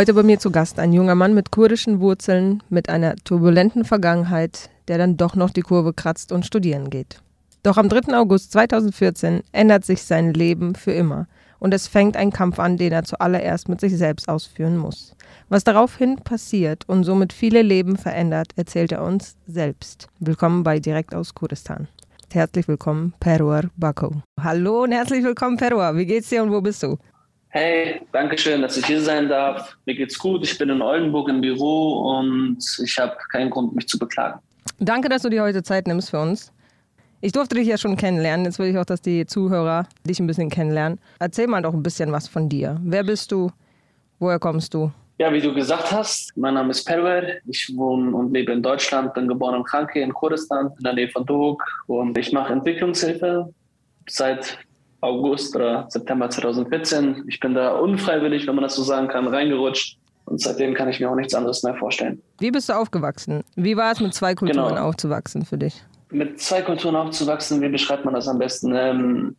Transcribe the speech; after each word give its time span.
Heute 0.00 0.14
bei 0.14 0.22
mir 0.22 0.38
zu 0.38 0.50
Gast 0.50 0.78
ein 0.78 0.94
junger 0.94 1.14
Mann 1.14 1.34
mit 1.34 1.50
kurdischen 1.50 2.00
Wurzeln, 2.00 2.62
mit 2.70 2.88
einer 2.88 3.16
turbulenten 3.16 3.84
Vergangenheit, 3.84 4.70
der 4.88 4.96
dann 4.96 5.18
doch 5.18 5.34
noch 5.34 5.50
die 5.50 5.60
Kurve 5.60 5.92
kratzt 5.92 6.32
und 6.32 6.46
studieren 6.46 6.88
geht. 6.88 7.20
Doch 7.62 7.76
am 7.76 7.90
3. 7.90 8.16
August 8.16 8.52
2014 8.52 9.42
ändert 9.52 9.84
sich 9.84 10.02
sein 10.04 10.32
Leben 10.32 10.74
für 10.74 10.92
immer 10.92 11.26
und 11.58 11.74
es 11.74 11.86
fängt 11.86 12.16
ein 12.16 12.32
Kampf 12.32 12.58
an, 12.58 12.78
den 12.78 12.92
er 12.92 13.04
zuallererst 13.04 13.68
mit 13.68 13.82
sich 13.82 13.94
selbst 13.94 14.30
ausführen 14.30 14.78
muss. 14.78 15.14
Was 15.50 15.64
daraufhin 15.64 16.16
passiert 16.16 16.88
und 16.88 17.04
somit 17.04 17.34
viele 17.34 17.60
Leben 17.60 17.98
verändert, 17.98 18.52
erzählt 18.56 18.92
er 18.92 19.04
uns 19.04 19.36
selbst. 19.46 20.08
Willkommen 20.18 20.62
bei 20.62 20.80
Direkt 20.80 21.14
aus 21.14 21.34
Kurdistan. 21.34 21.88
Herzlich 22.32 22.68
willkommen, 22.68 23.12
Perwar 23.20 23.64
Bako. 23.76 24.22
Hallo 24.40 24.84
und 24.84 24.92
herzlich 24.92 25.22
willkommen, 25.22 25.58
Perwar. 25.58 25.94
Wie 25.94 26.06
geht's 26.06 26.30
dir 26.30 26.42
und 26.42 26.52
wo 26.52 26.62
bist 26.62 26.82
du? 26.82 26.96
Hey, 27.52 28.00
danke 28.12 28.38
schön, 28.38 28.62
dass 28.62 28.76
ich 28.76 28.86
hier 28.86 29.00
sein 29.00 29.28
darf. 29.28 29.76
Mir 29.84 29.96
geht's 29.96 30.16
gut. 30.16 30.44
Ich 30.44 30.56
bin 30.56 30.68
in 30.68 30.80
Oldenburg 30.80 31.28
im 31.28 31.40
Büro 31.40 32.18
und 32.18 32.58
ich 32.84 32.96
habe 32.96 33.16
keinen 33.32 33.50
Grund, 33.50 33.74
mich 33.74 33.88
zu 33.88 33.98
beklagen. 33.98 34.38
Danke, 34.78 35.08
dass 35.08 35.22
du 35.22 35.30
dir 35.30 35.42
heute 35.42 35.64
Zeit 35.64 35.88
nimmst 35.88 36.10
für 36.10 36.20
uns. 36.20 36.52
Ich 37.20 37.32
durfte 37.32 37.56
dich 37.56 37.66
ja 37.66 37.76
schon 37.76 37.96
kennenlernen. 37.96 38.46
Jetzt 38.46 38.60
will 38.60 38.68
ich 38.68 38.78
auch, 38.78 38.84
dass 38.84 39.02
die 39.02 39.26
Zuhörer 39.26 39.88
dich 40.06 40.20
ein 40.20 40.28
bisschen 40.28 40.48
kennenlernen. 40.48 41.00
Erzähl 41.18 41.48
mal 41.48 41.60
doch 41.60 41.74
ein 41.74 41.82
bisschen 41.82 42.12
was 42.12 42.28
von 42.28 42.48
dir. 42.48 42.80
Wer 42.84 43.02
bist 43.02 43.32
du? 43.32 43.50
Woher 44.20 44.38
kommst 44.38 44.72
du? 44.72 44.92
Ja, 45.18 45.32
wie 45.32 45.40
du 45.40 45.52
gesagt 45.52 45.90
hast, 45.90 46.34
mein 46.36 46.54
Name 46.54 46.70
ist 46.70 46.84
Perver. 46.84 47.22
Ich 47.46 47.72
wohne 47.74 48.16
und 48.16 48.32
lebe 48.32 48.52
in 48.52 48.62
Deutschland, 48.62 49.12
bin 49.12 49.26
geboren 49.26 49.56
in 49.56 49.64
Kranke 49.64 50.00
in 50.00 50.14
Kurdistan, 50.14 50.70
in 50.78 50.84
der 50.84 50.92
Nähe 50.92 51.08
von 51.08 51.26
Duhok. 51.26 51.64
Und 51.88 52.16
ich 52.16 52.32
mache 52.32 52.52
Entwicklungshilfe 52.52 53.52
seit 54.08 54.56
August 55.00 55.56
oder 55.56 55.86
September 55.88 56.28
2014. 56.28 57.24
Ich 57.28 57.40
bin 57.40 57.54
da 57.54 57.72
unfreiwillig, 57.72 58.46
wenn 58.46 58.54
man 58.54 58.64
das 58.64 58.76
so 58.76 58.82
sagen 58.82 59.08
kann, 59.08 59.26
reingerutscht. 59.26 59.98
Und 60.26 60.40
seitdem 60.40 60.74
kann 60.74 60.88
ich 60.88 61.00
mir 61.00 61.10
auch 61.10 61.16
nichts 61.16 61.34
anderes 61.34 61.62
mehr 61.62 61.74
vorstellen. 61.74 62.22
Wie 62.38 62.50
bist 62.50 62.68
du 62.68 62.74
aufgewachsen? 62.74 63.42
Wie 63.56 63.76
war 63.76 63.92
es, 63.92 64.00
mit 64.00 64.14
zwei 64.14 64.34
Kulturen 64.34 64.74
genau. 64.74 64.88
aufzuwachsen 64.88 65.44
für 65.44 65.58
dich? 65.58 65.82
Mit 66.10 66.40
zwei 66.40 66.62
Kulturen 66.62 66.96
aufzuwachsen, 66.96 67.60
wie 67.60 67.68
beschreibt 67.68 68.04
man 68.04 68.14
das 68.14 68.28
am 68.28 68.38
besten? 68.38 68.74
Ähm, 68.74 69.36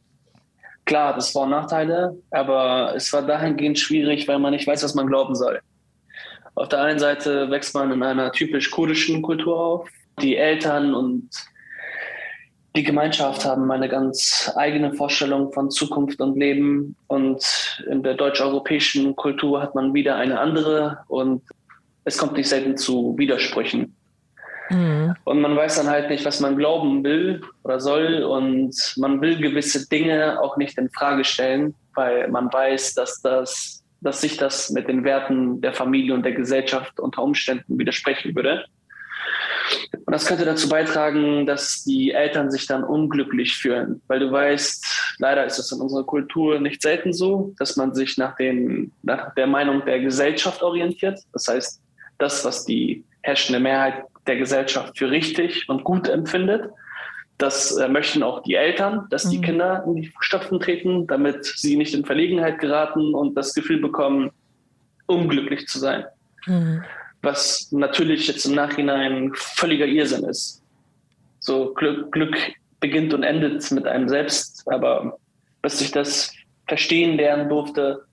klar, 0.85 1.13
das 1.13 1.31
Vor- 1.31 1.43
und 1.43 1.51
Nachteile, 1.51 2.17
aber 2.31 2.93
es 2.95 3.11
war 3.13 3.21
dahingehend 3.21 3.79
schwierig, 3.79 4.27
weil 4.27 4.39
man 4.39 4.51
nicht 4.51 4.67
weiß, 4.67 4.83
was 4.83 4.95
man 4.95 5.07
glauben 5.07 5.35
soll. 5.35 5.61
Auf 6.55 6.67
der 6.69 6.81
einen 6.81 6.99
Seite 6.99 7.49
wächst 7.49 7.73
man 7.73 7.91
in 7.91 8.03
einer 8.03 8.31
typisch 8.31 8.71
kurdischen 8.71 9.21
Kultur 9.21 9.57
auf. 9.57 9.89
Die 10.21 10.35
Eltern 10.35 10.93
und 10.93 11.29
die 12.75 12.83
Gemeinschaft 12.83 13.43
haben 13.43 13.69
eine 13.71 13.89
ganz 13.89 14.51
eigene 14.55 14.93
Vorstellung 14.93 15.51
von 15.51 15.71
Zukunft 15.71 16.21
und 16.21 16.37
Leben. 16.37 16.95
Und 17.07 17.83
in 17.89 18.01
der 18.01 18.13
deutsch-europäischen 18.13 19.15
Kultur 19.15 19.61
hat 19.61 19.75
man 19.75 19.93
wieder 19.93 20.15
eine 20.15 20.39
andere. 20.39 20.99
Und 21.07 21.43
es 22.05 22.17
kommt 22.17 22.33
nicht 22.33 22.47
selten 22.47 22.77
zu 22.77 23.15
Widersprüchen. 23.17 23.95
Mhm. 24.69 25.15
Und 25.25 25.41
man 25.41 25.55
weiß 25.57 25.75
dann 25.75 25.89
halt 25.89 26.09
nicht, 26.09 26.23
was 26.23 26.39
man 26.39 26.55
glauben 26.55 27.03
will 27.03 27.41
oder 27.63 27.81
soll. 27.81 28.23
Und 28.23 28.93
man 28.97 29.19
will 29.19 29.37
gewisse 29.37 29.89
Dinge 29.89 30.41
auch 30.41 30.55
nicht 30.55 30.77
in 30.77 30.89
Frage 30.91 31.25
stellen, 31.25 31.75
weil 31.95 32.29
man 32.29 32.51
weiß, 32.53 32.93
dass 32.93 33.21
das, 33.21 33.83
dass 33.99 34.21
sich 34.21 34.37
das 34.37 34.69
mit 34.69 34.87
den 34.87 35.03
Werten 35.03 35.59
der 35.59 35.73
Familie 35.73 36.13
und 36.13 36.23
der 36.23 36.33
Gesellschaft 36.33 37.01
unter 37.01 37.21
Umständen 37.21 37.77
widersprechen 37.77 38.33
würde. 38.33 38.63
Und 39.93 40.11
das 40.11 40.25
könnte 40.25 40.45
dazu 40.45 40.67
beitragen, 40.67 41.45
dass 41.45 41.83
die 41.83 42.11
Eltern 42.11 42.51
sich 42.51 42.67
dann 42.67 42.83
unglücklich 42.83 43.55
fühlen, 43.55 44.01
weil 44.07 44.19
du 44.19 44.31
weißt, 44.31 45.15
leider 45.19 45.45
ist 45.45 45.59
es 45.59 45.71
in 45.71 45.79
unserer 45.79 46.03
Kultur 46.03 46.59
nicht 46.59 46.81
selten 46.81 47.13
so, 47.13 47.53
dass 47.59 47.77
man 47.77 47.93
sich 47.93 48.17
nach, 48.17 48.35
den, 48.35 48.91
nach 49.03 49.33
der 49.35 49.47
Meinung 49.47 49.85
der 49.85 49.99
Gesellschaft 49.99 50.63
orientiert. 50.63 51.19
Das 51.33 51.47
heißt, 51.47 51.81
das, 52.17 52.43
was 52.45 52.65
die 52.65 53.03
herrschende 53.21 53.59
Mehrheit 53.59 54.03
der 54.27 54.37
Gesellschaft 54.37 54.97
für 54.97 55.09
richtig 55.09 55.67
und 55.69 55.83
gut 55.83 56.07
empfindet, 56.09 56.69
das 57.37 57.75
äh, 57.77 57.87
möchten 57.87 58.21
auch 58.21 58.43
die 58.43 58.55
Eltern, 58.55 59.07
dass 59.09 59.27
die 59.29 59.37
mhm. 59.37 59.43
Kinder 59.43 59.83
in 59.87 59.95
die 59.95 60.07
Fußstapfen 60.07 60.59
treten, 60.59 61.07
damit 61.07 61.45
sie 61.45 61.75
nicht 61.75 61.95
in 61.95 62.05
Verlegenheit 62.05 62.59
geraten 62.59 63.15
und 63.15 63.35
das 63.35 63.53
Gefühl 63.53 63.81
bekommen, 63.81 64.29
unglücklich 65.07 65.67
zu 65.67 65.79
sein. 65.79 66.05
Mhm 66.45 66.83
was 67.21 67.71
natürlich 67.71 68.27
jetzt 68.27 68.45
im 68.45 68.55
Nachhinein 68.55 69.31
völliger 69.35 69.85
Irrsinn 69.85 70.23
ist. 70.23 70.61
So 71.39 71.73
Glück, 71.73 72.11
Glück 72.11 72.35
beginnt 72.79 73.13
und 73.13 73.23
endet 73.23 73.69
mit 73.71 73.87
einem 73.87 74.09
selbst, 74.09 74.63
aber 74.67 75.17
bis 75.61 75.81
ich 75.81 75.91
das 75.91 76.31
verstehen 76.67 77.17
lernen 77.17 77.49
durfte, 77.49 78.03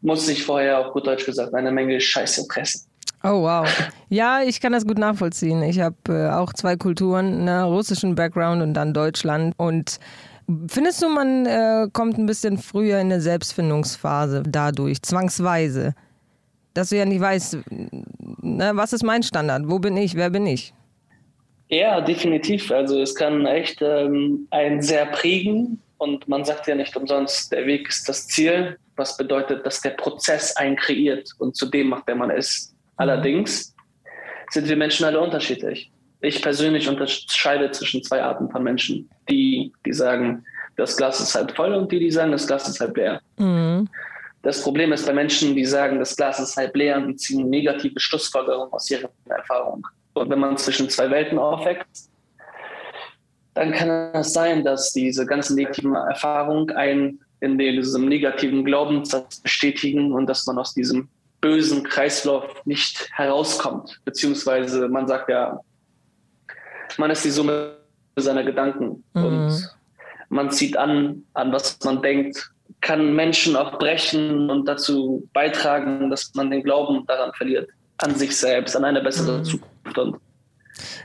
muss 0.00 0.28
ich 0.28 0.44
vorher 0.44 0.78
auf 0.78 0.92
gut 0.92 1.06
Deutsch 1.06 1.26
gesagt 1.26 1.54
eine 1.54 1.72
Menge 1.72 2.00
Scheiße 2.00 2.46
pressen. 2.48 2.86
Oh 3.22 3.42
wow. 3.42 3.66
Ja, 4.10 4.42
ich 4.42 4.60
kann 4.60 4.72
das 4.72 4.86
gut 4.86 4.98
nachvollziehen. 4.98 5.62
Ich 5.62 5.80
habe 5.80 5.96
äh, 6.10 6.30
auch 6.30 6.52
zwei 6.52 6.76
Kulturen, 6.76 7.44
ne, 7.44 7.64
russischen 7.64 8.14
Background 8.14 8.62
und 8.62 8.74
dann 8.74 8.92
Deutschland. 8.92 9.54
Und 9.56 9.98
findest 10.68 11.02
du, 11.02 11.08
man 11.08 11.46
äh, 11.46 11.88
kommt 11.90 12.18
ein 12.18 12.26
bisschen 12.26 12.58
früher 12.58 12.98
in 13.00 13.10
eine 13.10 13.22
Selbstfindungsphase 13.22 14.42
dadurch, 14.46 15.00
zwangsweise? 15.00 15.94
Dass 16.74 16.90
du 16.90 16.96
ja 16.96 17.04
nicht 17.04 17.20
weißt, 17.20 17.58
ne, 18.42 18.72
was 18.74 18.92
ist 18.92 19.04
mein 19.04 19.22
Standard, 19.22 19.62
wo 19.66 19.78
bin 19.78 19.96
ich, 19.96 20.14
wer 20.14 20.30
bin 20.30 20.46
ich? 20.46 20.74
Ja, 21.68 22.00
definitiv. 22.00 22.70
Also 22.70 23.00
es 23.00 23.14
kann 23.14 23.46
echt 23.46 23.80
ähm, 23.80 24.46
einen 24.50 24.82
sehr 24.82 25.06
prägen 25.06 25.80
und 25.98 26.28
man 26.28 26.44
sagt 26.44 26.66
ja 26.66 26.74
nicht 26.74 26.94
umsonst, 26.96 27.50
der 27.52 27.66
Weg 27.66 27.88
ist 27.88 28.08
das 28.08 28.26
Ziel, 28.26 28.76
was 28.96 29.16
bedeutet, 29.16 29.64
dass 29.64 29.80
der 29.80 29.90
Prozess 29.90 30.54
einen 30.56 30.76
kreiert 30.76 31.30
und 31.38 31.56
zu 31.56 31.66
dem 31.66 31.88
macht, 31.88 32.06
der 32.06 32.16
man 32.16 32.30
ist. 32.30 32.72
Mhm. 32.72 32.78
Allerdings 32.96 33.74
sind 34.50 34.68
wir 34.68 34.76
Menschen 34.76 35.06
alle 35.06 35.20
unterschiedlich. 35.20 35.90
Ich 36.20 36.40
persönlich 36.42 36.88
unterscheide 36.88 37.70
zwischen 37.70 38.02
zwei 38.02 38.22
Arten 38.22 38.48
von 38.50 38.62
Menschen. 38.62 39.08
Die, 39.28 39.72
die 39.84 39.92
sagen, 39.92 40.44
das 40.76 40.96
Glas 40.96 41.20
ist 41.20 41.34
halb 41.34 41.54
voll 41.54 41.74
und 41.74 41.90
die, 41.90 41.98
die 41.98 42.10
sagen, 42.10 42.32
das 42.32 42.46
Glas 42.46 42.68
ist 42.68 42.80
halb 42.80 42.96
leer. 42.96 43.20
Mhm. 43.38 43.88
Das 44.44 44.62
Problem 44.62 44.92
ist 44.92 45.06
bei 45.06 45.14
Menschen, 45.14 45.56
die 45.56 45.64
sagen, 45.64 45.98
das 45.98 46.14
Glas 46.16 46.38
ist 46.38 46.56
halb 46.56 46.76
leer 46.76 46.96
und 46.96 47.08
die 47.08 47.16
ziehen 47.16 47.48
negative 47.48 47.98
Schlussfolgerungen 47.98 48.72
aus 48.72 48.90
ihrer 48.90 49.08
Erfahrung. 49.24 49.86
Und 50.12 50.28
wenn 50.28 50.38
man 50.38 50.58
zwischen 50.58 50.90
zwei 50.90 51.10
Welten 51.10 51.38
aufwächst, 51.38 52.10
dann 53.54 53.72
kann 53.72 53.88
es 54.14 54.34
sein, 54.34 54.62
dass 54.62 54.92
diese 54.92 55.24
ganzen 55.24 55.56
negativen 55.56 55.94
Erfahrungen 55.94 56.70
einen 56.72 57.20
in 57.40 57.56
diesem 57.56 58.06
negativen 58.06 58.64
Glaubenssatz 58.64 59.40
bestätigen 59.40 60.12
und 60.12 60.26
dass 60.26 60.46
man 60.46 60.58
aus 60.58 60.74
diesem 60.74 61.08
bösen 61.40 61.82
Kreislauf 61.82 62.64
nicht 62.66 63.10
herauskommt. 63.12 64.00
Beziehungsweise 64.04 64.88
man 64.88 65.08
sagt 65.08 65.30
ja, 65.30 65.60
man 66.98 67.10
ist 67.10 67.24
die 67.24 67.30
Summe 67.30 67.76
seiner 68.16 68.44
Gedanken 68.44 69.04
mhm. 69.14 69.24
und 69.24 69.76
man 70.28 70.50
zieht 70.50 70.76
an, 70.76 71.24
an 71.32 71.52
was 71.52 71.78
man 71.84 72.02
denkt 72.02 72.53
kann 72.84 73.14
Menschen 73.14 73.56
auch 73.56 73.78
brechen 73.78 74.50
und 74.50 74.66
dazu 74.66 75.26
beitragen, 75.32 76.10
dass 76.10 76.32
man 76.34 76.50
den 76.50 76.62
Glauben 76.62 77.04
daran 77.06 77.32
verliert, 77.32 77.68
an 77.98 78.14
sich 78.14 78.36
selbst, 78.36 78.76
an 78.76 78.84
eine 78.84 79.00
bessere 79.00 79.38
mhm. 79.38 79.44
Zukunft. 79.44 79.98
Und 79.98 80.16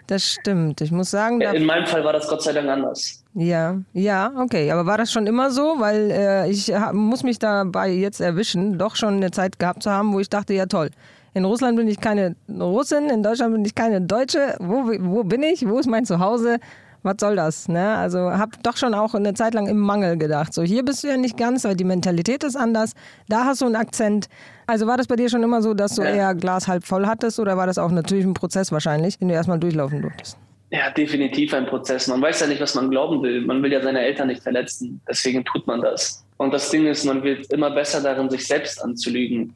das 0.07 0.23
stimmt. 0.25 0.81
Ich 0.81 0.91
muss 0.91 1.11
sagen. 1.11 1.41
In 1.41 1.65
meinem 1.65 1.85
Fall 1.85 2.03
war 2.03 2.13
das 2.13 2.27
Gott 2.27 2.41
sei 2.41 2.53
Dank 2.53 2.67
anders. 2.67 3.23
Ja, 3.33 3.79
ja, 3.93 4.31
okay. 4.37 4.69
Aber 4.71 4.85
war 4.85 4.97
das 4.97 5.11
schon 5.11 5.27
immer 5.27 5.51
so? 5.51 5.75
Weil 5.77 6.11
äh, 6.11 6.49
ich 6.49 6.73
hab, 6.73 6.93
muss 6.93 7.23
mich 7.23 7.39
dabei 7.39 7.89
jetzt 7.89 8.19
erwischen, 8.19 8.77
doch 8.77 8.95
schon 8.95 9.15
eine 9.15 9.31
Zeit 9.31 9.59
gehabt 9.59 9.83
zu 9.83 9.91
haben, 9.91 10.13
wo 10.13 10.19
ich 10.19 10.29
dachte, 10.29 10.53
ja 10.53 10.65
toll. 10.65 10.89
In 11.35 11.45
Russland 11.45 11.77
bin 11.77 11.87
ich 11.87 12.01
keine 12.01 12.35
Russin, 12.49 13.09
in 13.09 13.21
Deutschland 13.21 13.53
bin 13.53 13.63
ich 13.63 13.75
keine 13.75 14.01
Deutsche. 14.01 14.55
Wo, 14.59 14.87
wo 14.99 15.23
bin 15.23 15.43
ich? 15.43 15.67
Wo 15.67 15.77
ist 15.77 15.87
mein 15.87 16.05
Zuhause? 16.05 16.57
Was 17.03 17.15
soll 17.19 17.35
das? 17.35 17.67
Ne? 17.67 17.95
Also 17.95 18.19
habe 18.31 18.51
doch 18.63 18.77
schon 18.77 18.93
auch 18.93 19.13
eine 19.13 19.33
Zeit 19.33 19.53
lang 19.53 19.67
im 19.67 19.79
Mangel 19.79 20.17
gedacht. 20.17 20.53
So, 20.53 20.63
hier 20.63 20.83
bist 20.83 21.03
du 21.03 21.07
ja 21.07 21.17
nicht 21.17 21.37
ganz, 21.37 21.63
weil 21.63 21.75
die 21.75 21.83
Mentalität 21.83 22.43
ist 22.43 22.55
anders. 22.55 22.93
Da 23.27 23.45
hast 23.45 23.61
du 23.61 23.65
einen 23.65 23.75
Akzent. 23.75 24.27
Also 24.67 24.87
war 24.87 24.97
das 24.97 25.07
bei 25.07 25.15
dir 25.15 25.29
schon 25.29 25.43
immer 25.43 25.61
so, 25.61 25.73
dass 25.73 25.95
du 25.95 26.03
ja. 26.03 26.09
eher 26.09 26.35
Glas 26.35 26.67
halb 26.67 26.83
voll 26.83 27.05
hattest 27.05 27.39
oder 27.39 27.57
war 27.57 27.67
das 27.67 27.77
auch 27.77 27.91
natürlich 27.91 28.25
ein 28.25 28.33
Prozess 28.33 28.71
wahrscheinlich, 28.71 29.17
den 29.17 29.29
du 29.29 29.33
erstmal 29.33 29.59
durchlaufen 29.59 30.01
durftest? 30.01 30.37
Ja, 30.71 30.91
definitiv 30.91 31.53
ein 31.53 31.65
Prozess. 31.65 32.07
Man 32.07 32.21
weiß 32.21 32.41
ja 32.41 32.47
nicht, 32.47 32.61
was 32.61 32.75
man 32.75 32.91
glauben 32.91 33.23
will. 33.23 33.41
Man 33.45 33.63
will 33.63 33.71
ja 33.71 33.81
seine 33.81 34.01
Eltern 34.01 34.27
nicht 34.27 34.43
verletzen. 34.43 35.01
Deswegen 35.09 35.43
tut 35.45 35.65
man 35.65 35.81
das. 35.81 36.23
Und 36.37 36.53
das 36.53 36.69
Ding 36.69 36.85
ist, 36.85 37.05
man 37.05 37.23
wird 37.23 37.51
immer 37.51 37.71
besser 37.71 38.01
darin, 38.01 38.29
sich 38.29 38.45
selbst 38.45 38.83
anzulügen. 38.83 39.53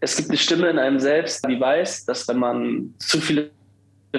Es 0.00 0.16
gibt 0.16 0.28
eine 0.28 0.38
Stimme 0.38 0.68
in 0.68 0.78
einem 0.78 0.98
selbst, 0.98 1.46
die 1.48 1.58
weiß, 1.58 2.04
dass 2.04 2.28
wenn 2.28 2.38
man 2.38 2.94
zu 2.98 3.20
viele 3.20 3.50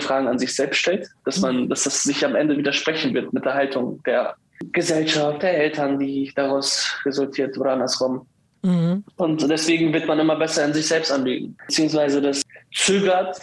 Fragen 0.02 0.28
an 0.28 0.40
sich 0.40 0.56
selbst 0.56 0.78
stellt, 0.78 1.08
dass 1.26 1.40
man, 1.40 1.70
dass 1.70 1.84
das 1.84 2.04
sich 2.04 2.26
am 2.26 2.36
Ende 2.36 2.58
widersprechen 2.58 3.14
wird 3.14 3.34
mit 3.34 3.46
der 3.46 3.54
Haltung 3.54 4.02
der 4.04 4.36
Gesellschaft, 4.72 5.42
der 5.44 5.58
Eltern, 5.58 6.00
die 6.00 6.32
daraus 6.36 6.96
resultiert 7.06 7.58
oder 7.58 7.74
andersrum. 7.74 8.26
Mhm. 8.62 9.04
Und 9.18 9.50
deswegen 9.50 9.94
wird 9.94 10.08
man 10.08 10.20
immer 10.20 10.38
besser 10.38 10.66
in 10.66 10.74
sich 10.74 10.88
selbst 10.88 11.12
anlegen. 11.12 11.58
Beziehungsweise 11.68 12.22
das 12.22 12.42
zögert 12.74 13.40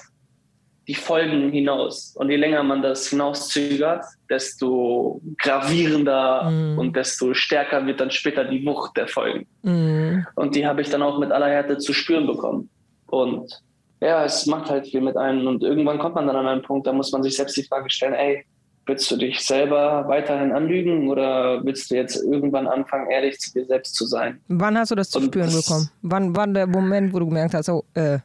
die 0.88 0.94
Folgen 0.94 1.52
hinaus. 1.52 2.16
Und 2.16 2.30
je 2.30 2.36
länger 2.36 2.62
man 2.62 2.82
das 2.82 3.08
hinauszögert, 3.08 4.04
desto 4.28 5.20
gravierender 5.38 6.50
mhm. 6.50 6.78
und 6.78 6.96
desto 6.96 7.34
stärker 7.34 7.86
wird 7.86 8.00
dann 8.00 8.10
später 8.10 8.44
die 8.44 8.64
Wucht 8.64 8.96
der 8.96 9.06
Folgen. 9.06 9.46
Mhm. 9.62 10.26
Und 10.34 10.56
die 10.56 10.66
habe 10.66 10.80
ich 10.80 10.90
dann 10.90 11.02
auch 11.02 11.18
mit 11.18 11.30
aller 11.30 11.48
Härte 11.48 11.78
zu 11.78 11.92
spüren 11.92 12.26
bekommen. 12.26 12.70
Und 13.06 13.62
ja, 14.00 14.24
es 14.24 14.46
macht 14.46 14.70
halt 14.70 14.86
viel 14.86 15.00
mit 15.00 15.16
einem. 15.16 15.46
Und 15.46 15.62
irgendwann 15.62 15.98
kommt 15.98 16.14
man 16.14 16.26
dann 16.26 16.36
an 16.36 16.46
einen 16.46 16.62
Punkt, 16.62 16.86
da 16.86 16.92
muss 16.92 17.12
man 17.12 17.22
sich 17.22 17.36
selbst 17.36 17.56
die 17.56 17.64
Frage 17.64 17.90
stellen, 17.90 18.14
ey, 18.14 18.44
willst 18.86 19.10
du 19.10 19.16
dich 19.16 19.40
selber 19.40 20.08
weiterhin 20.08 20.52
anlügen 20.52 21.08
oder 21.08 21.64
willst 21.64 21.90
du 21.90 21.96
jetzt 21.96 22.16
irgendwann 22.16 22.66
anfangen, 22.66 23.10
ehrlich 23.10 23.38
zu 23.38 23.52
dir 23.52 23.66
selbst 23.66 23.94
zu 23.94 24.06
sein? 24.06 24.40
Wann 24.48 24.76
hast 24.76 24.90
du 24.90 24.94
das 24.94 25.10
zu 25.10 25.18
und 25.18 25.26
spüren 25.26 25.46
das 25.46 25.64
bekommen? 25.64 25.90
Wann 26.02 26.34
war 26.34 26.46
der 26.46 26.66
Moment, 26.66 27.12
wo 27.12 27.18
du 27.18 27.26
gemerkt 27.26 27.54
hast, 27.54 27.68
oh, 27.68 27.84
äh, 27.94 28.18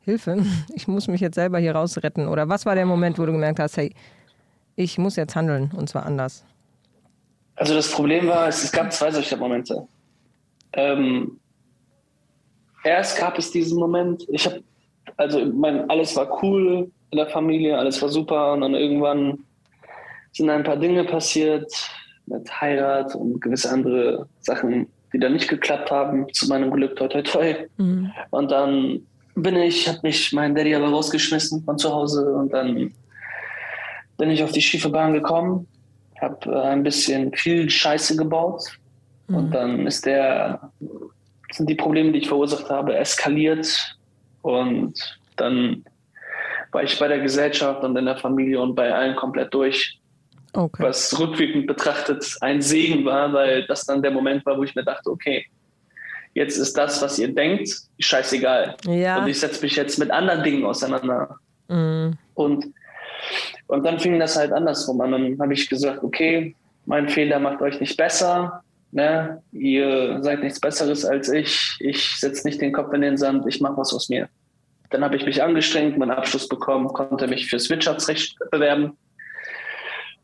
Hilfe, 0.00 0.44
ich 0.74 0.86
muss 0.88 1.08
mich 1.08 1.20
jetzt 1.20 1.34
selber 1.34 1.58
hier 1.58 1.74
rausretten? 1.74 2.28
Oder 2.28 2.48
was 2.48 2.66
war 2.66 2.74
der 2.74 2.86
Moment, 2.86 3.18
wo 3.18 3.26
du 3.26 3.32
gemerkt 3.32 3.58
hast, 3.58 3.76
hey, 3.76 3.94
ich 4.76 4.98
muss 4.98 5.16
jetzt 5.16 5.34
handeln 5.34 5.70
und 5.76 5.88
zwar 5.88 6.06
anders? 6.06 6.44
Also 7.56 7.74
das 7.74 7.90
Problem 7.90 8.26
war, 8.28 8.48
es, 8.48 8.64
es 8.64 8.72
gab 8.72 8.92
zwei 8.92 9.10
solcher 9.10 9.36
Momente. 9.36 9.86
Ähm, 10.72 11.38
erst 12.84 13.18
gab 13.18 13.38
es 13.38 13.50
diesen 13.50 13.78
Moment, 13.78 14.26
ich 14.28 14.46
habe, 14.46 14.62
also 15.16 15.44
mein, 15.46 15.88
alles 15.90 16.16
war 16.16 16.42
cool 16.42 16.90
in 17.10 17.18
der 17.18 17.28
Familie, 17.28 17.76
alles 17.76 18.00
war 18.02 18.08
super 18.08 18.52
und 18.52 18.62
dann 18.62 18.74
irgendwann 18.74 19.38
sind 20.32 20.48
ein 20.50 20.64
paar 20.64 20.76
Dinge 20.76 21.04
passiert 21.04 21.70
mit 22.26 22.60
Heirat 22.60 23.14
und 23.14 23.40
gewisse 23.40 23.70
andere 23.70 24.26
Sachen, 24.40 24.86
die 25.12 25.18
dann 25.18 25.34
nicht 25.34 25.48
geklappt 25.48 25.90
haben, 25.90 26.26
zu 26.32 26.48
meinem 26.48 26.70
Glück, 26.70 26.96
toi, 26.96 27.08
toi, 27.08 27.22
toi. 27.22 27.54
Mhm. 27.76 28.10
Und 28.30 28.50
dann 28.50 29.00
bin 29.34 29.56
ich, 29.56 29.88
hat 29.88 30.02
mich 30.02 30.32
mein 30.32 30.54
Daddy 30.54 30.74
aber 30.74 30.88
rausgeschmissen 30.88 31.62
von 31.64 31.78
zu 31.78 31.92
Hause 31.92 32.34
und 32.34 32.52
dann 32.52 32.92
bin 34.16 34.30
ich 34.30 34.42
auf 34.42 34.52
die 34.52 34.62
schiefe 34.62 34.88
Bahn 34.88 35.12
gekommen, 35.12 35.66
habe 36.20 36.50
äh, 36.50 36.62
ein 36.62 36.82
bisschen 36.82 37.32
viel 37.34 37.68
Scheiße 37.68 38.16
gebaut 38.16 38.64
mhm. 39.28 39.36
und 39.36 39.50
dann 39.50 39.86
ist 39.86 40.06
der, 40.06 40.70
sind 41.50 41.68
die 41.68 41.74
Probleme, 41.74 42.12
die 42.12 42.20
ich 42.20 42.28
verursacht 42.28 42.70
habe, 42.70 42.96
eskaliert 42.96 43.96
und 44.42 45.18
dann 45.36 45.84
war 46.72 46.82
ich 46.82 46.98
bei 46.98 47.08
der 47.08 47.20
Gesellschaft 47.20 47.82
und 47.82 47.96
in 47.96 48.04
der 48.04 48.16
Familie 48.16 48.60
und 48.60 48.74
bei 48.74 48.92
allen 48.92 49.16
komplett 49.16 49.52
durch. 49.52 49.98
Okay. 50.54 50.82
Was 50.82 51.18
rückwirkend 51.18 51.66
betrachtet 51.66 52.36
ein 52.40 52.60
Segen 52.60 53.04
war, 53.04 53.32
weil 53.32 53.66
das 53.66 53.86
dann 53.86 54.02
der 54.02 54.10
Moment 54.10 54.44
war, 54.44 54.58
wo 54.58 54.62
ich 54.62 54.74
mir 54.74 54.84
dachte, 54.84 55.10
okay, 55.10 55.46
jetzt 56.34 56.58
ist 56.58 56.76
das, 56.76 57.00
was 57.02 57.18
ihr 57.18 57.34
denkt, 57.34 57.70
scheißegal. 57.98 58.76
Ja. 58.86 59.18
Und 59.18 59.28
ich 59.28 59.40
setze 59.40 59.62
mich 59.62 59.76
jetzt 59.76 59.98
mit 59.98 60.10
anderen 60.10 60.42
Dingen 60.42 60.64
auseinander. 60.64 61.36
Mhm. 61.68 62.18
Und, 62.34 62.66
und 63.66 63.84
dann 63.84 63.98
fing 63.98 64.18
das 64.18 64.36
halt 64.36 64.52
andersrum 64.52 65.00
an. 65.00 65.12
Dann 65.12 65.38
habe 65.40 65.54
ich 65.54 65.68
gesagt, 65.68 66.02
okay, 66.02 66.54
mein 66.84 67.08
Fehler 67.08 67.38
macht 67.38 67.62
euch 67.62 67.80
nicht 67.80 67.96
besser. 67.96 68.62
Ne? 68.92 69.42
Ihr 69.52 70.18
seid 70.22 70.42
nichts 70.42 70.60
Besseres 70.60 71.04
als 71.04 71.30
ich. 71.30 71.76
Ich 71.80 72.20
setze 72.20 72.46
nicht 72.46 72.60
den 72.60 72.72
Kopf 72.72 72.92
in 72.92 73.00
den 73.00 73.16
Sand. 73.16 73.46
Ich 73.46 73.60
mache 73.60 73.78
was 73.78 73.92
aus 73.92 74.10
mir. 74.10 74.28
Dann 74.90 75.02
habe 75.02 75.16
ich 75.16 75.24
mich 75.24 75.42
angestrengt, 75.42 75.96
meinen 75.96 76.10
Abschluss 76.10 76.46
bekommen, 76.46 76.88
konnte 76.88 77.26
mich 77.26 77.48
fürs 77.48 77.70
Wirtschaftsrecht 77.70 78.36
bewerben. 78.50 78.98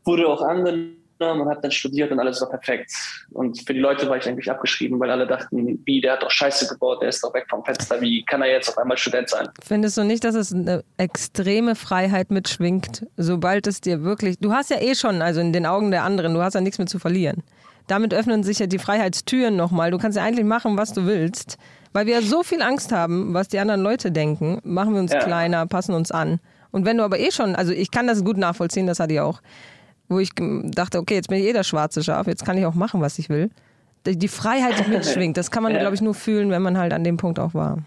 Wurde 0.05 0.27
auch 0.27 0.43
angenommen 0.43 0.95
und 1.19 1.49
habe 1.49 1.59
dann 1.61 1.71
studiert 1.71 2.11
und 2.11 2.19
alles 2.19 2.39
war 2.41 2.49
perfekt. 2.51 2.91
Und 3.31 3.59
für 3.65 3.73
die 3.73 3.79
Leute 3.79 4.07
war 4.07 4.17
ich 4.17 4.27
eigentlich 4.27 4.49
abgeschrieben, 4.51 4.99
weil 4.99 5.09
alle 5.09 5.25
dachten, 5.25 5.81
wie, 5.85 5.99
der 5.99 6.13
hat 6.13 6.21
doch 6.21 6.29
Scheiße 6.29 6.67
gebaut, 6.67 7.01
der 7.01 7.09
ist 7.09 7.23
doch 7.23 7.33
weg 7.33 7.47
vom 7.49 7.65
Fenster, 7.65 7.99
wie 7.99 8.23
kann 8.23 8.43
er 8.43 8.51
jetzt 8.51 8.69
auf 8.69 8.77
einmal 8.77 8.97
Student 8.97 9.29
sein? 9.29 9.49
Findest 9.63 9.97
du 9.97 10.03
nicht, 10.03 10.23
dass 10.23 10.35
es 10.35 10.53
eine 10.53 10.83
extreme 10.97 11.73
Freiheit 11.73 12.29
mitschwingt, 12.29 13.07
sobald 13.17 13.65
es 13.65 13.81
dir 13.81 14.03
wirklich, 14.03 14.37
du 14.37 14.53
hast 14.53 14.69
ja 14.69 14.79
eh 14.79 14.93
schon, 14.93 15.23
also 15.23 15.41
in 15.41 15.51
den 15.51 15.65
Augen 15.65 15.89
der 15.89 16.03
anderen, 16.03 16.35
du 16.35 16.41
hast 16.41 16.53
ja 16.53 16.61
nichts 16.61 16.77
mehr 16.77 16.87
zu 16.87 16.99
verlieren. 16.99 17.43
Damit 17.89 18.13
öffnen 18.13 18.43
sich 18.43 18.59
ja 18.59 18.67
die 18.67 18.79
Freiheitstüren 18.79 19.55
nochmal. 19.55 19.91
Du 19.91 19.97
kannst 19.97 20.15
ja 20.17 20.23
eigentlich 20.23 20.45
machen, 20.45 20.77
was 20.77 20.93
du 20.93 21.05
willst. 21.05 21.57
Weil 21.91 22.05
wir 22.05 22.21
so 22.21 22.43
viel 22.43 22.61
Angst 22.61 22.91
haben, 22.91 23.33
was 23.33 23.47
die 23.47 23.59
anderen 23.59 23.81
Leute 23.81 24.11
denken, 24.11 24.59
machen 24.63 24.93
wir 24.93 25.01
uns 25.01 25.11
ja. 25.11 25.19
kleiner, 25.19 25.65
passen 25.65 25.95
uns 25.95 26.11
an. 26.11 26.39
Und 26.71 26.85
wenn 26.85 26.97
du 26.97 27.03
aber 27.03 27.19
eh 27.19 27.31
schon, 27.31 27.55
also 27.55 27.73
ich 27.73 27.89
kann 27.89 28.05
das 28.05 28.23
gut 28.23 28.37
nachvollziehen, 28.37 28.85
das 28.85 28.99
hatte 28.99 29.13
ich 29.13 29.19
auch 29.19 29.41
wo 30.09 30.19
ich 30.19 30.31
dachte, 30.35 30.97
okay, 30.97 31.13
jetzt 31.15 31.29
bin 31.29 31.37
ich 31.37 31.45
eh 31.45 31.53
das 31.53 31.67
schwarze 31.67 32.03
Schaf, 32.03 32.27
jetzt 32.27 32.43
kann 32.43 32.57
ich 32.57 32.65
auch 32.65 32.73
machen, 32.73 32.99
was 32.99 33.19
ich 33.19 33.29
will. 33.29 33.51
Die 34.05 34.27
Freiheit, 34.27 34.83
die 34.83 34.89
mitschwingt, 34.89 35.37
das 35.37 35.51
kann 35.51 35.63
man, 35.63 35.73
ja. 35.73 35.79
glaube 35.79 35.95
ich, 35.95 36.01
nur 36.01 36.15
fühlen, 36.15 36.49
wenn 36.49 36.61
man 36.61 36.77
halt 36.77 36.93
an 36.93 37.03
dem 37.03 37.17
Punkt 37.17 37.39
auch 37.39 37.53
war. 37.53 37.77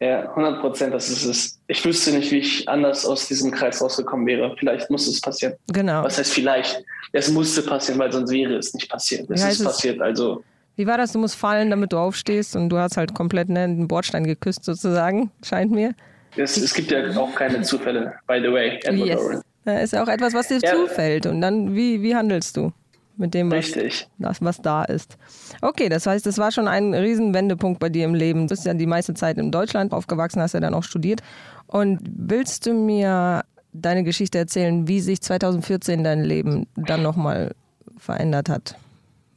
Ja, 0.00 0.30
100 0.30 0.60
Prozent, 0.60 0.94
das 0.94 1.10
ist 1.10 1.24
es. 1.26 1.60
Ich 1.66 1.84
wüsste 1.84 2.12
nicht, 2.12 2.32
wie 2.32 2.38
ich 2.38 2.66
anders 2.66 3.04
aus 3.04 3.28
diesem 3.28 3.50
Kreis 3.50 3.82
rausgekommen 3.82 4.26
wäre. 4.26 4.56
Vielleicht 4.58 4.88
muss 4.90 5.06
es 5.06 5.20
passieren. 5.20 5.54
Genau. 5.70 6.02
Was 6.02 6.16
heißt 6.16 6.32
vielleicht? 6.32 6.82
Es 7.12 7.30
musste 7.30 7.60
passieren, 7.62 7.98
weil 7.98 8.10
sonst 8.10 8.30
wäre 8.30 8.54
es 8.54 8.72
nicht 8.72 8.88
passiert. 8.90 9.28
Es 9.30 9.44
ist 9.44 9.62
passiert, 9.62 10.00
also. 10.00 10.42
Wie 10.76 10.86
war 10.86 10.96
das? 10.96 11.12
Du 11.12 11.18
musst 11.18 11.36
fallen, 11.36 11.68
damit 11.68 11.92
du 11.92 11.98
aufstehst 11.98 12.56
und 12.56 12.70
du 12.70 12.78
hast 12.78 12.96
halt 12.96 13.14
komplett 13.14 13.50
ne, 13.50 13.68
den 13.68 13.88
Bordstein 13.88 14.24
geküsst, 14.24 14.64
sozusagen, 14.64 15.30
scheint 15.44 15.70
mir. 15.70 15.92
Es, 16.34 16.56
es 16.56 16.72
gibt 16.72 16.90
ja 16.90 17.14
auch 17.18 17.34
keine 17.34 17.60
Zufälle, 17.60 18.14
by 18.26 18.40
the 18.40 18.50
way, 18.50 18.78
Edward 18.84 19.06
yes. 19.06 19.42
Das 19.64 19.82
ist 19.82 19.92
ja 19.92 20.02
auch 20.02 20.08
etwas, 20.08 20.32
was 20.32 20.48
dir 20.48 20.60
ja. 20.62 20.74
zufällt. 20.74 21.26
Und 21.26 21.42
dann, 21.42 21.74
wie, 21.74 22.00
wie 22.00 22.16
handelst 22.16 22.56
du 22.56 22.72
mit 23.20 23.34
dem, 23.34 23.50
was, 23.50 23.72
das, 24.18 24.42
was 24.42 24.62
da 24.62 24.82
ist? 24.84 25.16
Okay, 25.60 25.88
das 25.88 26.06
heißt, 26.06 26.26
das 26.26 26.38
war 26.38 26.50
schon 26.50 26.66
ein 26.66 26.94
Riesenwendepunkt 26.94 27.78
bei 27.78 27.88
dir 27.88 28.06
im 28.06 28.14
Leben. 28.14 28.42
Du 28.42 28.46
bist 28.48 28.64
ja 28.64 28.74
die 28.74 28.86
meiste 28.86 29.14
Zeit 29.14 29.38
in 29.38 29.50
Deutschland 29.52 29.92
aufgewachsen, 29.92 30.40
hast 30.40 30.54
ja 30.54 30.60
dann 30.60 30.74
auch 30.74 30.82
studiert. 30.82 31.22
Und 31.66 32.00
willst 32.02 32.66
du 32.66 32.72
mir 32.72 33.42
deine 33.72 34.02
Geschichte 34.02 34.38
erzählen, 34.38 34.88
wie 34.88 35.00
sich 35.00 35.20
2014 35.20 36.02
dein 36.02 36.24
Leben 36.24 36.66
dann 36.74 37.02
nochmal 37.02 37.54
verändert 37.98 38.48
hat? 38.48 38.74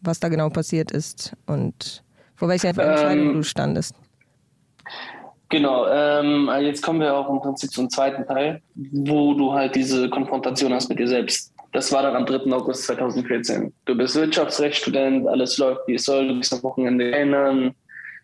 Was 0.02 0.20
da 0.20 0.30
genau 0.30 0.50
passiert 0.50 0.92
ist 0.92 1.34
und 1.46 2.04
vor 2.36 2.50
welcher 2.50 2.70
Entscheidung 2.70 3.28
ähm, 3.28 3.34
du 3.36 3.44
standest? 3.44 3.96
Genau, 5.50 5.86
ähm, 5.88 6.50
also 6.50 6.66
jetzt 6.66 6.82
kommen 6.82 7.00
wir 7.00 7.14
auch 7.14 7.30
im 7.30 7.40
Prinzip 7.40 7.72
zum 7.72 7.90
zweiten 7.90 8.26
Teil, 8.26 8.62
wo 8.74 9.34
du 9.36 9.54
halt 9.54 9.76
diese 9.76 10.10
Konfrontation 10.10 10.74
hast 10.74 10.90
mit 10.90 11.00
dir 11.00 11.08
selbst. 11.08 11.54
Das 11.74 11.92
war 11.92 12.04
dann 12.04 12.16
am 12.16 12.26
3. 12.26 12.52
August 12.54 12.84
2014. 12.84 13.74
Du 13.86 13.98
bist 13.98 14.16
Wirtschaftsrechtsstudent, 14.16 15.28
alles 15.28 15.58
läuft 15.58 15.82
wie 15.88 15.96
es 15.96 16.06
soll, 16.06 16.28
du 16.28 16.38
bist 16.38 16.54
am 16.54 16.62
Wochenende 16.62 17.12
erinnern, 17.12 17.74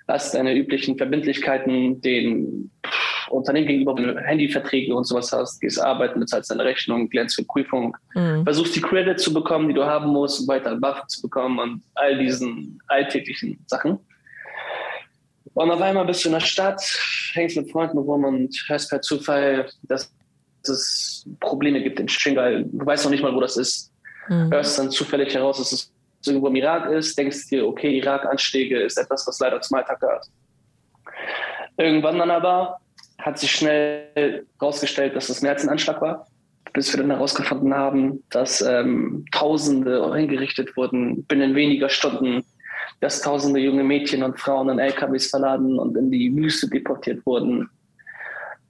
hast 0.07 0.35
deine 0.35 0.55
üblichen 0.55 0.97
Verbindlichkeiten, 0.97 1.99
den 2.01 2.69
Unternehmen 3.29 3.67
gegenüber, 3.67 3.95
wenn 3.95 4.07
du 4.07 4.19
Handyverträge 4.19 4.95
und 4.95 5.05
sowas 5.05 5.31
hast, 5.31 5.59
gehst 5.61 5.81
arbeiten, 5.81 6.19
bezahlst 6.19 6.51
deine 6.51 6.63
Rechnung, 6.63 7.09
lernst 7.11 7.35
für 7.35 7.43
Prüfung, 7.43 7.97
mhm. 8.13 8.43
versuchst 8.43 8.75
die 8.75 8.81
Credit 8.81 9.19
zu 9.19 9.33
bekommen, 9.33 9.67
die 9.67 9.73
du 9.73 9.83
haben 9.83 10.09
musst, 10.09 10.41
um 10.41 10.47
weiter 10.47 10.75
Buff 10.75 11.05
zu 11.07 11.21
bekommen 11.23 11.59
und 11.59 11.81
all 11.95 12.17
diesen 12.17 12.79
alltäglichen 12.87 13.59
Sachen. 13.67 13.99
Und 15.55 15.71
auf 15.71 15.81
einmal 15.81 16.05
bist 16.05 16.23
du 16.23 16.29
in 16.29 16.33
der 16.33 16.39
Stadt, 16.39 16.81
hängst 17.33 17.57
mit 17.57 17.71
Freunden 17.71 17.97
rum 17.97 18.23
und 18.23 18.55
hörst 18.67 18.89
per 18.89 19.01
Zufall, 19.01 19.67
dass 19.83 20.11
es 20.67 21.25
Probleme 21.39 21.81
gibt 21.81 21.99
in 21.99 22.07
Shingal. 22.07 22.65
Du 22.65 22.85
weißt 22.85 23.05
noch 23.05 23.11
nicht 23.11 23.23
mal, 23.23 23.33
wo 23.33 23.39
das 23.39 23.57
ist. 23.57 23.91
Mhm. 24.27 24.51
Hörst 24.51 24.77
dann 24.79 24.91
zufällig 24.91 25.33
heraus, 25.33 25.57
dass 25.57 25.71
es 25.71 25.91
irgendwo 26.25 26.47
im 26.47 26.55
Irak 26.55 26.91
ist, 26.91 27.17
denkst 27.17 27.47
dir, 27.47 27.65
okay, 27.65 27.97
Irak-Anschläge 27.97 28.81
ist 28.81 28.97
etwas, 28.97 29.25
was 29.25 29.39
leider 29.39 29.61
zum 29.61 29.77
Alltag 29.77 30.01
gehört. 30.01 30.25
Irgendwann 31.77 32.19
dann 32.19 32.31
aber 32.31 32.79
hat 33.19 33.39
sich 33.39 33.51
schnell 33.51 34.45
herausgestellt, 34.59 35.15
dass 35.15 35.29
es 35.29 35.41
mehr 35.41 35.51
als 35.51 35.63
ein 35.63 35.69
Anschlag 35.69 36.01
war, 36.01 36.27
bis 36.73 36.93
wir 36.93 37.01
dann 37.01 37.11
herausgefunden 37.11 37.73
haben, 37.73 38.23
dass 38.29 38.61
ähm, 38.61 39.25
Tausende 39.31 40.13
hingerichtet 40.13 40.75
wurden 40.75 41.23
binnen 41.23 41.55
weniger 41.55 41.89
Stunden 41.89 42.43
dass 42.99 43.21
tausende 43.21 43.59
junge 43.59 43.83
Mädchen 43.83 44.23
und 44.23 44.39
Frauen 44.39 44.69
in 44.69 44.79
LKWs 44.79 45.27
verladen 45.27 45.79
und 45.79 45.95
in 45.95 46.11
die 46.11 46.35
Wüste 46.35 46.67
deportiert 46.69 47.25
wurden. 47.25 47.69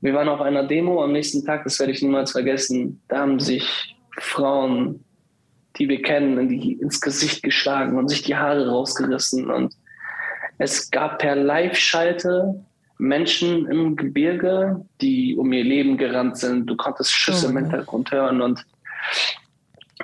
Wir 0.01 0.13
waren 0.13 0.29
auf 0.29 0.41
einer 0.41 0.63
Demo 0.63 1.03
am 1.03 1.11
nächsten 1.11 1.45
Tag, 1.45 1.63
das 1.63 1.79
werde 1.79 1.91
ich 1.91 2.01
niemals 2.01 2.31
vergessen. 2.31 3.01
Da 3.07 3.19
haben 3.19 3.39
sich 3.39 3.95
Frauen, 4.17 5.03
die 5.77 5.89
wir 5.89 6.01
kennen, 6.01 6.37
in 6.37 6.49
die, 6.49 6.73
ins 6.73 7.01
Gesicht 7.01 7.43
geschlagen 7.43 7.97
und 7.97 8.07
sich 8.09 8.21
die 8.21 8.35
Haare 8.35 8.69
rausgerissen. 8.69 9.49
Und 9.49 9.75
es 10.57 10.89
gab 10.91 11.19
per 11.19 11.35
Live-Schalte 11.35 12.63
Menschen 12.97 13.67
im 13.67 13.95
Gebirge, 13.95 14.85
die 15.01 15.35
um 15.35 15.51
ihr 15.53 15.63
Leben 15.63 15.97
gerannt 15.97 16.37
sind. 16.37 16.65
Du 16.67 16.75
konntest 16.75 17.11
Schüsse 17.11 17.47
oh, 17.47 17.49
im 17.49 17.57
Hintergrund 17.57 18.11
hören. 18.11 18.41
Und, 18.41 18.65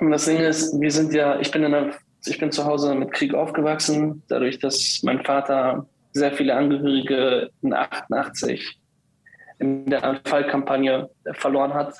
und 0.00 0.10
das 0.10 0.26
Ding 0.26 0.38
ist, 0.38 0.78
wir 0.80 0.90
sind 0.90 1.12
ja, 1.12 1.38
ich 1.40 1.50
bin 1.50 1.62
in 1.62 1.74
einer 1.74 1.92
ich 2.28 2.38
bin 2.38 2.50
zu 2.50 2.64
Hause 2.64 2.94
mit 2.94 3.12
Krieg 3.12 3.34
aufgewachsen, 3.34 4.22
dadurch, 4.28 4.58
dass 4.58 5.00
mein 5.02 5.22
Vater 5.24 5.86
sehr 6.12 6.32
viele 6.32 6.54
Angehörige 6.54 7.50
in 7.62 7.72
88 7.72 8.78
in 9.58 9.86
der 9.86 10.20
Fallkampagne 10.24 11.08
verloren 11.32 11.74
hat, 11.74 11.94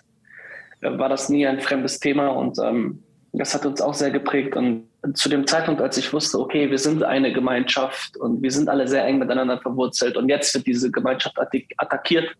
war 0.81 1.09
das 1.09 1.29
nie 1.29 1.47
ein 1.47 1.61
fremdes 1.61 1.99
Thema 1.99 2.29
und 2.29 2.59
ähm, 2.59 3.03
das 3.33 3.55
hat 3.55 3.67
uns 3.67 3.81
auch 3.81 3.95
sehr 3.95 4.11
geprägt. 4.11 4.57
Und 4.57 4.89
zu 5.15 5.29
dem 5.29 5.47
Zeitpunkt, 5.47 5.81
als 5.81 5.97
ich 5.99 6.13
wusste, 6.13 6.39
okay, 6.41 6.71
wir 6.71 6.79
sind 6.79 7.03
eine 7.03 7.33
Gemeinschaft 7.33 8.17
und 8.17 8.43
wir 8.43 8.51
sind 8.51 8.69
alle 8.69 8.89
sehr 8.89 9.05
eng 9.05 9.19
miteinander 9.19 9.59
verwurzelt 9.61 10.17
und 10.17 10.29
jetzt 10.29 10.55
wird 10.55 10.67
diese 10.67 10.91
Gemeinschaft 10.91 11.39
attackiert, 11.39 12.31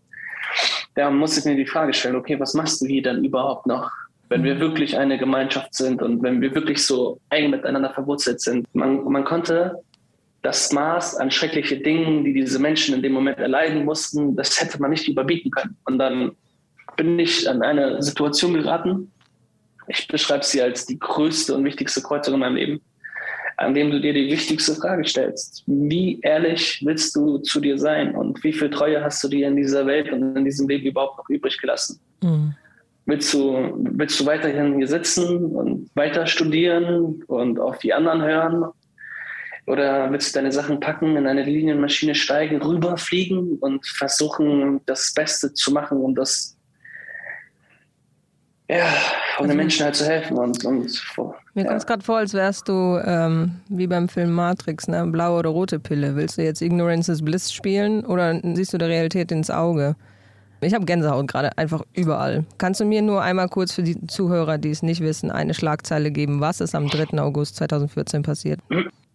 da 0.95 1.11
muss 1.11 1.37
ich 1.37 1.45
mir 1.45 1.55
die 1.55 1.65
Frage 1.65 1.93
stellen, 1.93 2.15
okay, 2.15 2.39
was 2.39 2.53
machst 2.53 2.81
du 2.81 2.87
hier 2.87 3.03
dann 3.03 3.23
überhaupt 3.23 3.67
noch? 3.67 3.91
Wenn 4.29 4.43
wir 4.43 4.55
mhm. 4.55 4.59
wirklich 4.59 4.97
eine 4.97 5.17
Gemeinschaft 5.17 5.73
sind 5.73 6.01
und 6.01 6.23
wenn 6.23 6.41
wir 6.41 6.53
wirklich 6.53 6.85
so 6.85 7.19
eng 7.29 7.51
miteinander 7.51 7.93
verwurzelt 7.93 8.41
sind. 8.41 8.67
Man, 8.73 9.03
man 9.03 9.23
konnte 9.23 9.83
das 10.47 10.71
Maß 10.71 11.15
an 11.17 11.29
schrecklichen 11.29 11.83
Dingen, 11.83 12.23
die 12.23 12.31
diese 12.31 12.57
Menschen 12.57 12.95
in 12.95 13.01
dem 13.01 13.11
Moment 13.11 13.37
erleiden 13.37 13.83
mussten, 13.83 14.33
das 14.37 14.61
hätte 14.61 14.81
man 14.81 14.91
nicht 14.91 15.05
überbieten 15.05 15.51
können. 15.51 15.75
Und 15.83 15.99
dann 15.99 16.31
bin 16.95 17.19
ich 17.19 17.49
an 17.49 17.61
eine 17.61 18.01
Situation 18.01 18.53
geraten. 18.53 19.11
Ich 19.89 20.07
beschreibe 20.07 20.45
sie 20.45 20.61
als 20.61 20.85
die 20.85 20.97
größte 20.97 21.53
und 21.53 21.65
wichtigste 21.65 22.01
Kreuzung 22.01 22.35
in 22.35 22.39
meinem 22.39 22.55
Leben, 22.55 22.81
an 23.57 23.73
dem 23.73 23.91
du 23.91 23.99
dir 23.99 24.13
die 24.13 24.31
wichtigste 24.31 24.73
Frage 24.75 25.05
stellst. 25.05 25.63
Wie 25.67 26.21
ehrlich 26.21 26.81
willst 26.85 27.13
du 27.17 27.39
zu 27.39 27.59
dir 27.59 27.77
sein 27.77 28.15
und 28.15 28.41
wie 28.41 28.53
viel 28.53 28.69
Treue 28.69 29.03
hast 29.03 29.21
du 29.25 29.27
dir 29.27 29.49
in 29.49 29.57
dieser 29.57 29.85
Welt 29.85 30.13
und 30.13 30.37
in 30.37 30.45
diesem 30.45 30.69
Leben 30.69 30.85
überhaupt 30.85 31.17
noch 31.17 31.29
übrig 31.29 31.59
gelassen? 31.59 31.99
Mhm. 32.23 32.55
Willst 33.05 33.33
du, 33.33 33.73
willst 33.79 34.17
du 34.21 34.25
weiterhin 34.25 34.77
hier 34.77 34.87
sitzen 34.87 35.45
und 35.47 35.89
weiter 35.95 36.25
studieren 36.25 37.21
und 37.27 37.59
auf 37.59 37.79
die 37.79 37.93
anderen 37.93 38.21
hören? 38.21 38.65
Oder 39.67 40.09
willst 40.11 40.33
du 40.33 40.39
deine 40.39 40.51
Sachen 40.51 40.79
packen, 40.79 41.17
in 41.17 41.27
eine 41.27 41.43
Linienmaschine 41.43 42.15
steigen, 42.15 42.61
rüberfliegen 42.61 43.57
und 43.59 43.85
versuchen, 43.85 44.81
das 44.85 45.13
Beste 45.13 45.53
zu 45.53 45.71
machen, 45.71 45.99
um 45.99 46.15
das 46.15 46.57
ja, 48.69 48.85
um 49.39 49.43
den 49.43 49.51
also 49.51 49.55
Menschen 49.55 49.85
halt 49.85 49.95
zu 49.95 50.05
helfen. 50.05 50.37
Und, 50.37 50.65
und 50.65 51.01
Mir 51.53 51.63
ja. 51.63 51.67
kommt 51.67 51.79
es 51.79 51.85
gerade 51.85 52.03
vor, 52.03 52.17
als 52.17 52.33
wärst 52.33 52.67
du 52.67 52.99
ähm, 53.03 53.61
wie 53.69 53.87
beim 53.87 54.09
Film 54.09 54.31
Matrix, 54.31 54.87
ne? 54.87 55.05
blaue 55.07 55.39
oder 55.39 55.49
rote 55.49 55.79
Pille. 55.79 56.15
Willst 56.15 56.37
du 56.37 56.43
jetzt 56.43 56.61
Ignorance 56.61 57.11
is 57.11 57.23
Bliss 57.23 57.53
spielen 57.53 58.05
oder 58.05 58.39
siehst 58.55 58.73
du 58.73 58.77
der 58.77 58.89
Realität 58.89 59.31
ins 59.31 59.49
Auge? 59.49 59.95
Ich 60.61 60.73
habe 60.73 60.85
Gänsehaut 60.85 61.27
gerade 61.27 61.55
einfach 61.57 61.83
überall. 61.93 62.43
Kannst 62.57 62.79
du 62.79 62.85
mir 62.85 63.01
nur 63.01 63.21
einmal 63.21 63.47
kurz 63.47 63.73
für 63.73 63.83
die 63.83 64.07
Zuhörer, 64.07 64.57
die 64.57 64.71
es 64.71 64.81
nicht 64.81 65.01
wissen, 65.01 65.29
eine 65.29 65.53
Schlagzeile 65.53 66.09
geben? 66.11 66.41
Was 66.41 66.61
ist 66.61 66.73
am 66.73 66.87
3. 66.87 67.19
August 67.19 67.57
2014 67.57 68.23
passiert? 68.23 68.59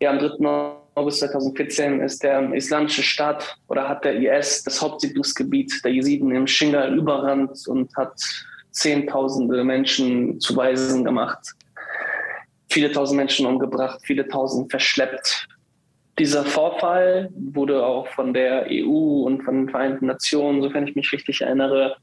Ja, 0.01 0.11
am 0.11 0.19
3. 0.19 0.77
August 0.95 1.21
2014 1.21 2.01
ist 2.01 2.23
der 2.23 2.53
Islamische 2.53 3.03
Staat 3.03 3.57
oder 3.69 3.89
hat 3.89 4.05
der 4.05 4.15
IS 4.15 4.63
das 4.63 4.81
Hauptsiedlungsgebiet 4.81 5.73
der 5.85 5.93
Jesiden 5.93 6.35
im 6.35 6.47
Shingal 6.47 6.97
überrannt 6.97 7.67
und 7.67 7.95
hat 7.97 8.21
Zehntausende 8.73 9.65
Menschen 9.65 10.41
zu 10.41 10.57
Waisen 10.57 11.05
gemacht, 11.05 11.55
viele 12.71 12.91
tausend 12.91 13.19
Menschen 13.19 13.45
umgebracht, 13.45 14.01
viele 14.03 14.27
tausend 14.27 14.71
verschleppt. 14.71 15.47
Dieser 16.19 16.45
Vorfall 16.45 17.31
wurde 17.35 17.85
auch 17.85 18.07
von 18.09 18.35
der 18.35 18.67
EU 18.69 19.25
und 19.25 19.43
von 19.43 19.63
den 19.63 19.69
Vereinten 19.71 20.07
Nationen, 20.07 20.63
sofern 20.63 20.87
ich 20.87 20.95
mich 20.95 21.11
richtig 21.13 21.41
erinnere, 21.41 21.97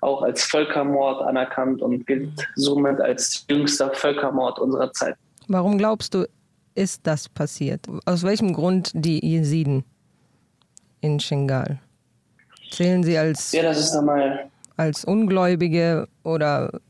auch 0.00 0.22
als 0.22 0.44
Völkermord 0.44 1.22
anerkannt 1.22 1.82
und 1.82 2.06
gilt 2.06 2.30
somit 2.56 3.00
als 3.00 3.44
jüngster 3.50 3.92
Völkermord 3.92 4.58
unserer 4.58 4.92
Zeit. 4.92 5.16
Warum 5.48 5.76
glaubst 5.76 6.14
du, 6.14 6.26
ist 6.74 7.06
das 7.06 7.28
passiert? 7.28 7.86
Aus 8.06 8.22
welchem 8.22 8.54
Grund 8.54 8.92
die 8.94 9.24
Jesiden 9.24 9.84
in 11.00 11.20
Shingal? 11.20 11.80
Zählen 12.70 13.02
sie 13.02 13.18
als. 13.18 13.52
Ja, 13.52 13.72
als 14.76 15.04
Ungläubige 15.04 16.08
oder? 16.22 16.80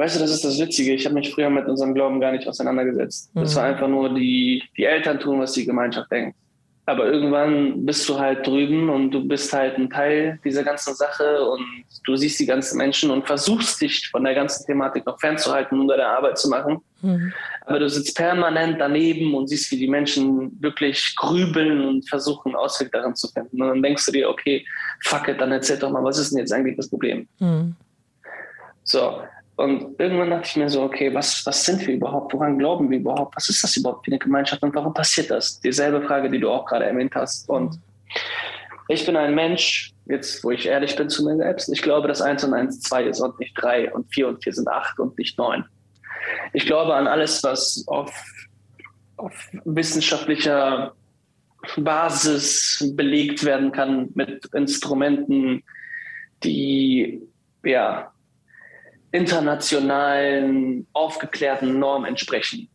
Weißt 0.00 0.16
du, 0.16 0.20
das 0.20 0.30
ist 0.30 0.46
das 0.46 0.58
Witzige. 0.58 0.94
Ich 0.94 1.04
habe 1.04 1.14
mich 1.14 1.30
früher 1.30 1.50
mit 1.50 1.66
unserem 1.66 1.92
Glauben 1.92 2.20
gar 2.20 2.32
nicht 2.32 2.48
auseinandergesetzt. 2.48 3.30
Das 3.34 3.52
mhm. 3.52 3.58
war 3.58 3.64
einfach 3.64 3.86
nur 3.86 4.14
die, 4.14 4.62
die 4.78 4.84
Eltern 4.84 5.20
tun, 5.20 5.40
was 5.40 5.52
die 5.52 5.66
Gemeinschaft 5.66 6.10
denkt. 6.10 6.38
Aber 6.86 7.04
irgendwann 7.04 7.84
bist 7.84 8.08
du 8.08 8.18
halt 8.18 8.46
drüben 8.46 8.88
und 8.88 9.10
du 9.10 9.28
bist 9.28 9.52
halt 9.52 9.76
ein 9.76 9.90
Teil 9.90 10.40
dieser 10.42 10.64
ganzen 10.64 10.94
Sache 10.94 11.44
und 11.44 11.62
du 12.04 12.16
siehst 12.16 12.40
die 12.40 12.46
ganzen 12.46 12.78
Menschen 12.78 13.10
und 13.10 13.26
versuchst 13.26 13.78
dich 13.82 14.08
von 14.08 14.24
der 14.24 14.34
ganzen 14.34 14.64
Thematik 14.64 15.04
noch 15.04 15.20
fernzuhalten, 15.20 15.78
um 15.78 15.86
deine 15.86 16.06
Arbeit 16.06 16.38
zu 16.38 16.48
machen. 16.48 16.78
Mhm. 17.02 17.34
Aber 17.66 17.80
du 17.80 17.90
sitzt 17.90 18.16
permanent 18.16 18.80
daneben 18.80 19.34
und 19.34 19.48
siehst, 19.48 19.70
wie 19.70 19.76
die 19.76 19.86
Menschen 19.86 20.56
wirklich 20.62 21.14
grübeln 21.14 21.84
und 21.86 22.08
versuchen, 22.08 22.56
Ausweg 22.56 22.90
daran 22.90 23.14
zu 23.14 23.28
finden. 23.28 23.60
Und 23.60 23.68
dann 23.68 23.82
denkst 23.82 24.06
du 24.06 24.12
dir, 24.12 24.30
okay, 24.30 24.64
fuck 25.02 25.28
it, 25.28 25.38
dann 25.42 25.52
erzähl 25.52 25.76
doch 25.76 25.90
mal, 25.90 26.02
was 26.02 26.18
ist 26.18 26.30
denn 26.30 26.38
jetzt 26.38 26.54
eigentlich 26.54 26.78
das 26.78 26.88
Problem? 26.88 27.28
Mhm. 27.38 27.76
So, 28.82 29.20
und 29.60 30.00
irgendwann 30.00 30.30
dachte 30.30 30.46
ich 30.46 30.56
mir 30.56 30.70
so, 30.70 30.82
okay, 30.82 31.12
was, 31.12 31.44
was 31.44 31.62
sind 31.66 31.86
wir 31.86 31.94
überhaupt? 31.94 32.32
Woran 32.32 32.58
glauben 32.58 32.88
wir 32.90 32.98
überhaupt? 32.98 33.36
Was 33.36 33.50
ist 33.50 33.62
das 33.62 33.76
überhaupt 33.76 34.06
für 34.06 34.10
eine 34.10 34.18
Gemeinschaft 34.18 34.62
und 34.62 34.74
warum 34.74 34.94
passiert 34.94 35.30
das? 35.30 35.60
Dieselbe 35.60 36.00
Frage, 36.00 36.30
die 36.30 36.40
du 36.40 36.48
auch 36.48 36.64
gerade 36.64 36.86
erwähnt 36.86 37.14
hast. 37.14 37.46
Und 37.46 37.78
ich 38.88 39.04
bin 39.04 39.16
ein 39.16 39.34
Mensch, 39.34 39.92
jetzt 40.06 40.42
wo 40.42 40.50
ich 40.50 40.64
ehrlich 40.64 40.96
bin 40.96 41.10
zu 41.10 41.26
mir 41.26 41.36
selbst, 41.36 41.68
ich 41.68 41.82
glaube, 41.82 42.08
dass 42.08 42.22
1 42.22 42.42
und 42.44 42.54
1 42.54 42.80
2 42.80 43.04
ist 43.04 43.20
und 43.20 43.38
nicht 43.38 43.52
3 43.60 43.92
und 43.92 44.10
4 44.14 44.28
und 44.28 44.42
4 44.42 44.54
sind 44.54 44.68
8 44.68 44.98
und 44.98 45.18
nicht 45.18 45.36
9. 45.36 45.62
Ich 46.54 46.64
glaube 46.64 46.94
an 46.94 47.06
alles, 47.06 47.44
was 47.44 47.84
auf, 47.86 48.10
auf 49.18 49.50
wissenschaftlicher 49.66 50.94
Basis 51.76 52.82
belegt 52.96 53.44
werden 53.44 53.72
kann 53.72 54.08
mit 54.14 54.46
Instrumenten, 54.54 55.62
die 56.42 57.20
ja 57.62 58.10
internationalen, 59.12 60.86
aufgeklärten 60.92 61.78
Normen 61.78 62.06
entsprechen. 62.06 62.68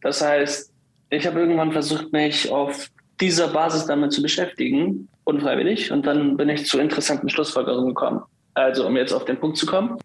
Das 0.00 0.20
heißt, 0.20 0.72
ich 1.10 1.26
habe 1.26 1.40
irgendwann 1.40 1.72
versucht, 1.72 2.12
mich 2.12 2.50
auf 2.50 2.88
dieser 3.20 3.48
Basis 3.48 3.86
damit 3.86 4.12
zu 4.12 4.22
beschäftigen, 4.22 5.08
unfreiwillig, 5.24 5.92
und 5.92 6.06
dann 6.06 6.36
bin 6.36 6.48
ich 6.48 6.66
zu 6.66 6.80
interessanten 6.80 7.28
Schlussfolgerungen 7.28 7.88
gekommen. 7.88 8.22
Also, 8.54 8.86
um 8.86 8.96
jetzt 8.96 9.12
auf 9.12 9.24
den 9.24 9.38
Punkt 9.38 9.56
zu 9.56 9.66
kommen. 9.66 9.98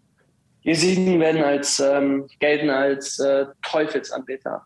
Jesiden 0.62 1.20
werden 1.20 1.44
als, 1.44 1.80
ähm, 1.80 2.28
gelten 2.40 2.70
als 2.70 3.20
äh, 3.20 3.46
Teufelsanbeter 3.62 4.64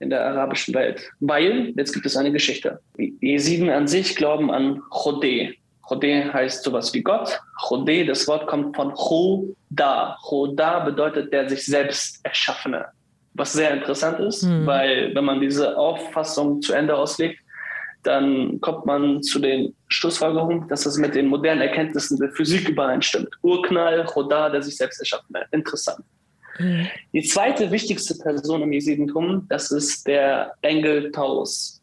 in 0.00 0.10
der 0.10 0.26
arabischen 0.26 0.74
Welt, 0.74 1.10
weil, 1.20 1.72
jetzt 1.76 1.92
gibt 1.92 2.06
es 2.06 2.16
eine 2.16 2.32
Geschichte. 2.32 2.80
Jesiden 2.96 3.70
an 3.70 3.86
sich 3.86 4.16
glauben 4.16 4.50
an 4.50 4.82
Chodeh. 4.90 5.54
Chodeh 5.92 6.32
heißt 6.32 6.64
sowas 6.64 6.94
wie 6.94 7.02
Gott. 7.02 7.38
Chodeh, 7.60 8.04
das 8.04 8.26
Wort 8.26 8.46
kommt 8.46 8.74
von 8.74 8.94
Choda. 8.94 10.16
Choda 10.22 10.80
bedeutet 10.80 11.32
der 11.32 11.48
sich 11.48 11.66
selbst 11.66 12.20
Erschaffene. 12.22 12.86
Was 13.34 13.52
sehr 13.52 13.74
interessant 13.74 14.18
ist, 14.20 14.42
mhm. 14.42 14.66
weil 14.66 15.14
wenn 15.14 15.24
man 15.24 15.40
diese 15.40 15.76
Auffassung 15.76 16.62
zu 16.62 16.72
Ende 16.72 16.96
auslegt, 16.96 17.40
dann 18.04 18.60
kommt 18.60 18.84
man 18.84 19.22
zu 19.22 19.38
den 19.38 19.74
Schlussfolgerungen, 19.88 20.66
dass 20.68 20.84
das 20.84 20.96
mit 20.96 21.14
den 21.14 21.28
modernen 21.28 21.60
Erkenntnissen 21.60 22.18
der 22.18 22.30
Physik 22.30 22.68
übereinstimmt. 22.68 23.28
Urknall, 23.42 24.04
Choda, 24.06 24.48
der 24.48 24.62
sich 24.62 24.76
selbst 24.76 24.98
Erschaffene. 24.98 25.44
Interessant. 25.50 26.04
Mhm. 26.58 26.88
Die 27.12 27.22
zweite 27.22 27.70
wichtigste 27.70 28.14
Person 28.16 28.62
im 28.62 28.72
Jesidentum, 28.72 29.46
das 29.48 29.70
ist 29.70 30.06
der 30.06 30.54
Engel 30.62 31.12
Taus. 31.12 31.80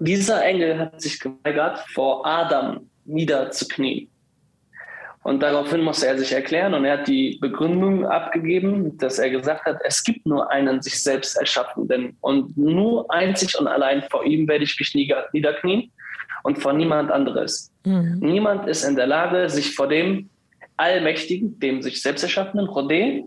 Dieser 0.00 0.44
Engel 0.44 0.78
hat 0.78 1.00
sich 1.00 1.20
geweigert, 1.20 1.80
vor 1.92 2.26
Adam 2.26 2.88
niederzuknien. 3.08 4.08
Und 5.24 5.42
daraufhin 5.42 5.82
musste 5.82 6.06
er 6.06 6.16
sich 6.16 6.32
erklären 6.32 6.74
und 6.74 6.84
er 6.84 6.98
hat 6.98 7.08
die 7.08 7.38
Begründung 7.40 8.06
abgegeben, 8.06 8.96
dass 8.98 9.18
er 9.18 9.30
gesagt 9.30 9.66
hat, 9.66 9.78
es 9.84 10.02
gibt 10.02 10.24
nur 10.24 10.50
einen 10.50 10.80
sich 10.80 11.02
selbst 11.02 11.36
erschaffenden 11.36 12.16
und 12.20 12.56
nur 12.56 13.10
einzig 13.12 13.58
und 13.58 13.66
allein 13.66 14.02
vor 14.10 14.24
ihm 14.24 14.48
werde 14.48 14.64
ich 14.64 14.78
mich 14.78 14.94
niederknien 14.94 15.90
und 16.44 16.58
vor 16.58 16.72
niemand 16.72 17.10
anderes. 17.10 17.70
Mhm. 17.84 18.18
Niemand 18.20 18.68
ist 18.68 18.84
in 18.84 18.96
der 18.96 19.06
Lage, 19.06 19.50
sich 19.50 19.74
vor 19.74 19.88
dem 19.88 20.30
Allmächtigen, 20.76 21.58
dem 21.58 21.82
sich 21.82 22.00
selbst 22.00 22.22
erschaffenen, 22.22 22.66
Rodé, 22.66 23.24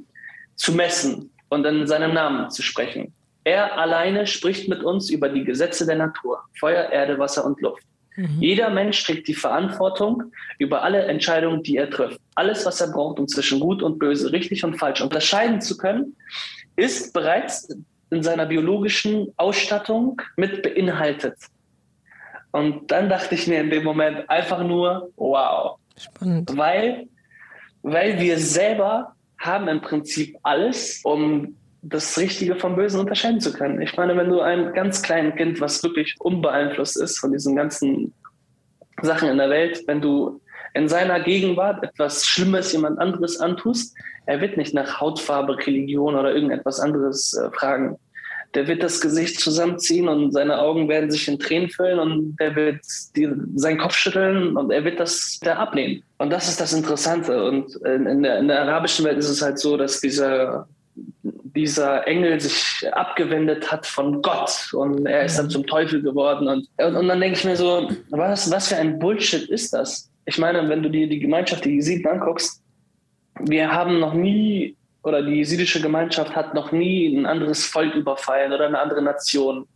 zu 0.56 0.72
messen 0.72 1.30
und 1.50 1.66
in 1.66 1.86
seinem 1.86 2.14
Namen 2.14 2.50
zu 2.50 2.64
sprechen. 2.64 3.14
Er 3.44 3.78
alleine 3.78 4.28
spricht 4.28 4.70
mit 4.70 4.84
uns 4.84 5.10
über 5.10 5.28
die 5.28 5.44
Gesetze 5.44 5.86
der 5.86 5.96
Natur, 5.96 6.40
Feuer, 6.60 6.90
Erde, 6.92 7.18
Wasser 7.20 7.46
und 7.46 7.60
Luft. 7.62 7.84
Mhm. 8.16 8.42
Jeder 8.42 8.70
Mensch 8.70 9.04
trägt 9.04 9.28
die 9.28 9.34
Verantwortung 9.34 10.32
über 10.60 10.84
alle 10.84 11.04
Entscheidungen, 11.06 11.64
die 11.64 11.78
er 11.78 11.90
trifft. 11.90 12.20
Alles, 12.36 12.66
was 12.66 12.82
er 12.82 12.92
braucht, 12.92 13.20
um 13.20 13.28
zwischen 13.28 13.60
gut 13.60 13.82
und 13.82 14.00
böse, 14.00 14.32
richtig 14.32 14.64
und 14.64 14.78
falsch 14.78 15.02
unterscheiden 15.02 15.62
zu 15.62 15.78
können, 15.78 16.16
ist 16.76 17.14
bereits 17.14 17.70
in 18.10 18.24
seiner 18.24 18.46
biologischen 18.46 19.34
Ausstattung 19.38 20.22
mit 20.36 20.62
beinhaltet. 20.64 21.36
Und 22.52 22.92
dann 22.92 23.10
dachte 23.10 23.36
ich 23.36 23.48
mir 23.48 23.62
in 23.62 23.70
dem 23.70 23.84
Moment 23.84 24.30
einfach 24.30 24.64
nur, 24.64 25.10
wow. 25.16 25.78
Spannend. 25.98 26.56
Weil, 26.58 27.08
weil 27.82 28.20
wir 28.20 28.38
selber 28.38 29.16
haben 29.38 29.70
im 29.70 29.82
Prinzip 29.82 30.38
alles, 30.44 31.00
um 31.04 31.56
das 31.82 32.18
Richtige 32.18 32.56
vom 32.56 32.76
Bösen 32.76 33.00
unterscheiden 33.00 33.42
zu 33.42 33.54
können. 33.54 33.82
Ich 33.82 33.98
meine, 33.98 34.16
wenn 34.16 34.30
du 34.30 34.42
einem 34.42 34.74
ganz 34.74 35.02
kleinen 35.02 35.36
Kind, 35.36 35.60
was 35.62 35.84
wirklich 35.84 36.16
unbeeinflusst 36.20 37.02
ist 37.02 37.20
von 37.20 37.32
diesen 37.32 37.56
ganzen 37.56 38.14
Sachen 39.02 39.30
in 39.30 39.38
der 39.38 39.50
Welt, 39.50 39.84
wenn 39.88 40.02
du 40.02 40.42
in 40.74 40.88
seiner 40.88 41.20
Gegenwart 41.20 41.84
etwas 41.84 42.26
Schlimmes 42.26 42.72
jemand 42.72 43.00
anderes 43.00 43.40
antust, 43.40 43.96
er 44.26 44.42
wird 44.42 44.58
nicht 44.58 44.74
nach 44.74 45.02
Hautfarbe, 45.02 45.58
Religion 45.58 46.16
oder 46.16 46.34
irgendetwas 46.34 46.80
anderes 46.80 47.34
äh, 47.34 47.50
fragen. 47.52 47.98
der 48.54 48.68
wird 48.68 48.84
das 48.84 49.02
Gesicht 49.02 49.40
zusammenziehen 49.40 50.08
und 50.08 50.34
seine 50.34 50.60
Augen 50.60 50.90
werden 50.90 51.10
sich 51.10 51.28
in 51.28 51.40
Tränen 51.40 51.70
füllen 51.70 52.00
und 52.00 52.36
der 52.40 52.56
wird 52.56 52.82
die, 53.16 53.30
seinen 53.56 53.78
Kopf 53.78 53.96
schütteln 53.96 54.56
und 54.58 54.72
er 54.72 54.84
wird 54.84 55.00
das 55.00 55.40
da 55.42 55.56
ablehnen. 55.56 56.04
Und 56.18 56.32
das 56.32 56.50
ist 56.50 56.60
das 56.60 56.74
Interessante. 56.74 57.44
Und 57.44 57.76
in, 57.86 58.06
in, 58.06 58.24
der, 58.24 58.40
in 58.40 58.50
der 58.50 58.62
arabischen 58.62 59.06
Welt 59.06 59.18
ist 59.18 59.30
es 59.30 59.42
halt 59.42 59.58
so, 59.58 59.78
dass 59.78 60.02
dieser, 60.02 60.68
dieser 61.24 62.08
Engel 62.08 62.40
sich 62.40 62.88
abgewendet 62.94 63.72
hat 63.72 63.86
von 63.86 64.22
Gott 64.22 64.74
und 64.74 65.06
er 65.06 65.26
ist 65.26 65.38
dann 65.38 65.50
zum 65.50 65.66
Teufel 65.68 66.02
geworden. 66.02 66.48
Und, 66.48 66.68
und, 66.78 67.08
dann 67.08 67.20
denke 67.20 67.38
ich 67.38 67.46
mir 67.46 67.56
so, 67.56 67.90
was, 68.10 68.50
was 68.52 68.70
für 68.70 68.78
ein 68.78 69.00
Bullshit 69.00 69.50
ist 69.50 69.74
das? 69.74 70.10
Ich 70.26 70.38
meine, 70.38 70.68
wenn 70.70 70.84
du 70.84 70.90
dir 70.90 71.08
die 71.08 71.20
Gemeinschaft, 71.20 71.66
die 71.66 71.76
Jesidien 71.76 72.08
anguckst, 72.08 72.62
wir 73.40 73.72
haben 73.72 74.00
noch 74.00 74.14
nie 74.14 74.76
oder 75.04 75.24
die 75.24 75.38
jesidische 75.38 75.82
Gemeinschaft 75.82 76.36
hat 76.36 76.54
noch 76.54 76.72
nie 76.72 77.16
ein 77.16 77.26
anderes 77.26 77.66
Volk 77.66 77.96
überfallen 77.96 78.54
oder 78.54 78.68
eine 78.68 78.80
andere 78.80 79.02
Nation. 79.02 79.68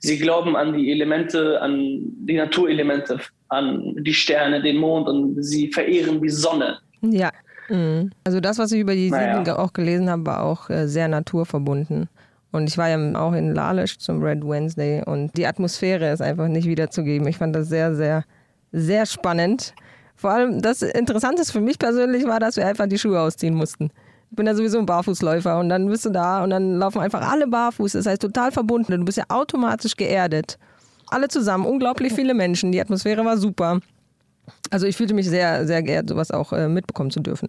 Sie 0.00 0.18
glauben 0.18 0.56
an 0.56 0.74
die 0.74 0.90
Elemente, 0.92 1.60
an 1.60 2.00
die 2.26 2.36
Naturelemente, 2.36 3.20
an 3.48 3.94
die 3.98 4.14
Sterne, 4.14 4.62
den 4.62 4.76
Mond 4.76 5.08
und 5.08 5.42
sie 5.42 5.72
verehren 5.72 6.20
die 6.20 6.28
Sonne. 6.28 6.78
Ja, 7.00 7.30
mhm. 7.70 8.10
also 8.24 8.40
das, 8.40 8.58
was 8.58 8.72
ich 8.72 8.80
über 8.80 8.94
die 8.94 9.10
naja. 9.10 9.38
Siedlung 9.38 9.56
auch 9.56 9.72
gelesen 9.72 10.10
habe, 10.10 10.26
war 10.26 10.42
auch 10.42 10.68
äh, 10.68 10.86
sehr 10.86 11.08
naturverbunden. 11.08 12.08
Und 12.52 12.68
ich 12.68 12.76
war 12.76 12.88
ja 12.88 13.14
auch 13.14 13.32
in 13.32 13.54
Lalisch 13.54 13.98
zum 13.98 14.22
Red 14.22 14.44
Wednesday 14.44 15.02
und 15.04 15.36
die 15.36 15.46
Atmosphäre 15.46 16.10
ist 16.10 16.20
einfach 16.20 16.48
nicht 16.48 16.66
wiederzugeben. 16.66 17.28
Ich 17.28 17.38
fand 17.38 17.54
das 17.54 17.68
sehr, 17.68 17.94
sehr, 17.94 18.24
sehr 18.72 19.06
spannend. 19.06 19.72
Vor 20.16 20.30
allem 20.30 20.60
das 20.60 20.82
Interessante 20.82 21.44
für 21.44 21.60
mich 21.60 21.78
persönlich 21.78 22.26
war, 22.26 22.40
dass 22.40 22.56
wir 22.56 22.66
einfach 22.66 22.86
die 22.86 22.98
Schuhe 22.98 23.20
ausziehen 23.20 23.54
mussten. 23.54 23.90
Ich 24.30 24.36
bin 24.36 24.46
ja 24.46 24.54
sowieso 24.54 24.78
ein 24.78 24.86
Barfußläufer 24.86 25.58
und 25.58 25.68
dann 25.68 25.88
bist 25.88 26.04
du 26.04 26.10
da 26.10 26.42
und 26.42 26.50
dann 26.50 26.76
laufen 26.76 27.00
einfach 27.00 27.28
alle 27.28 27.46
barfuß. 27.46 27.92
Das 27.92 28.06
heißt 28.06 28.22
total 28.22 28.52
verbunden. 28.52 28.92
Du 28.92 29.04
bist 29.04 29.18
ja 29.18 29.24
automatisch 29.28 29.96
geerdet. 29.96 30.58
Alle 31.08 31.28
zusammen, 31.28 31.66
unglaublich 31.66 32.12
viele 32.12 32.34
Menschen. 32.34 32.70
Die 32.70 32.80
Atmosphäre 32.80 33.24
war 33.24 33.36
super. 33.36 33.80
Also 34.70 34.86
ich 34.86 34.96
fühlte 34.96 35.14
mich 35.14 35.28
sehr, 35.28 35.66
sehr 35.66 35.82
geehrt, 35.82 36.08
sowas 36.08 36.30
auch 36.30 36.52
äh, 36.52 36.68
mitbekommen 36.68 37.10
zu 37.10 37.20
dürfen. 37.20 37.48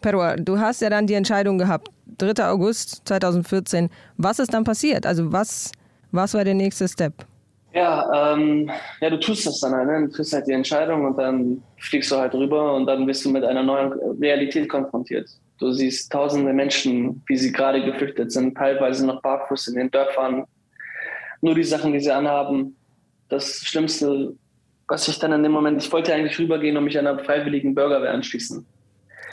Perua, 0.00 0.36
du 0.36 0.58
hast 0.58 0.80
ja 0.80 0.90
dann 0.90 1.06
die 1.06 1.14
Entscheidung 1.14 1.58
gehabt, 1.58 1.88
3. 2.18 2.44
August 2.46 3.02
2014. 3.06 3.90
Was 4.16 4.38
ist 4.38 4.52
dann 4.52 4.64
passiert? 4.64 5.06
Also 5.06 5.32
was, 5.32 5.72
was 6.10 6.34
war 6.34 6.44
der 6.44 6.54
nächste 6.54 6.88
Step? 6.88 7.12
Ja, 7.72 8.32
ähm, 8.34 8.68
ja, 9.00 9.10
du 9.10 9.20
tust 9.20 9.46
das 9.46 9.60
dann 9.60 9.72
halt, 9.72 9.86
ne? 9.86 10.06
du 10.06 10.12
triffst 10.12 10.32
halt 10.32 10.46
die 10.48 10.52
Entscheidung 10.52 11.04
und 11.04 11.16
dann 11.16 11.62
fliegst 11.78 12.10
du 12.10 12.16
halt 12.16 12.34
rüber 12.34 12.74
und 12.74 12.86
dann 12.86 13.06
bist 13.06 13.24
du 13.24 13.30
mit 13.30 13.44
einer 13.44 13.62
neuen 13.62 13.92
Realität 14.20 14.68
konfrontiert. 14.68 15.28
Du 15.58 15.70
siehst 15.70 16.10
tausende 16.10 16.52
Menschen, 16.52 17.22
wie 17.26 17.36
sie 17.36 17.52
gerade 17.52 17.84
geflüchtet 17.84 18.32
sind, 18.32 18.56
teilweise 18.56 19.06
noch 19.06 19.22
barfuß 19.22 19.68
in 19.68 19.76
den 19.76 19.90
Dörfern. 19.90 20.44
Nur 21.42 21.54
die 21.54 21.62
Sachen, 21.62 21.92
die 21.92 22.00
sie 22.00 22.10
anhaben. 22.10 22.76
Das 23.28 23.60
Schlimmste, 23.60 24.34
was 24.90 25.08
ich 25.08 25.18
dann 25.18 25.32
in 25.32 25.42
dem 25.42 25.52
Moment, 25.52 25.82
ich 25.82 25.90
wollte 25.92 26.12
eigentlich 26.14 26.38
rübergehen 26.38 26.76
und 26.76 26.84
mich 26.84 26.98
einer 26.98 27.18
freiwilligen 27.18 27.74
Bürgerwehr 27.74 28.12
anschließen. 28.12 28.58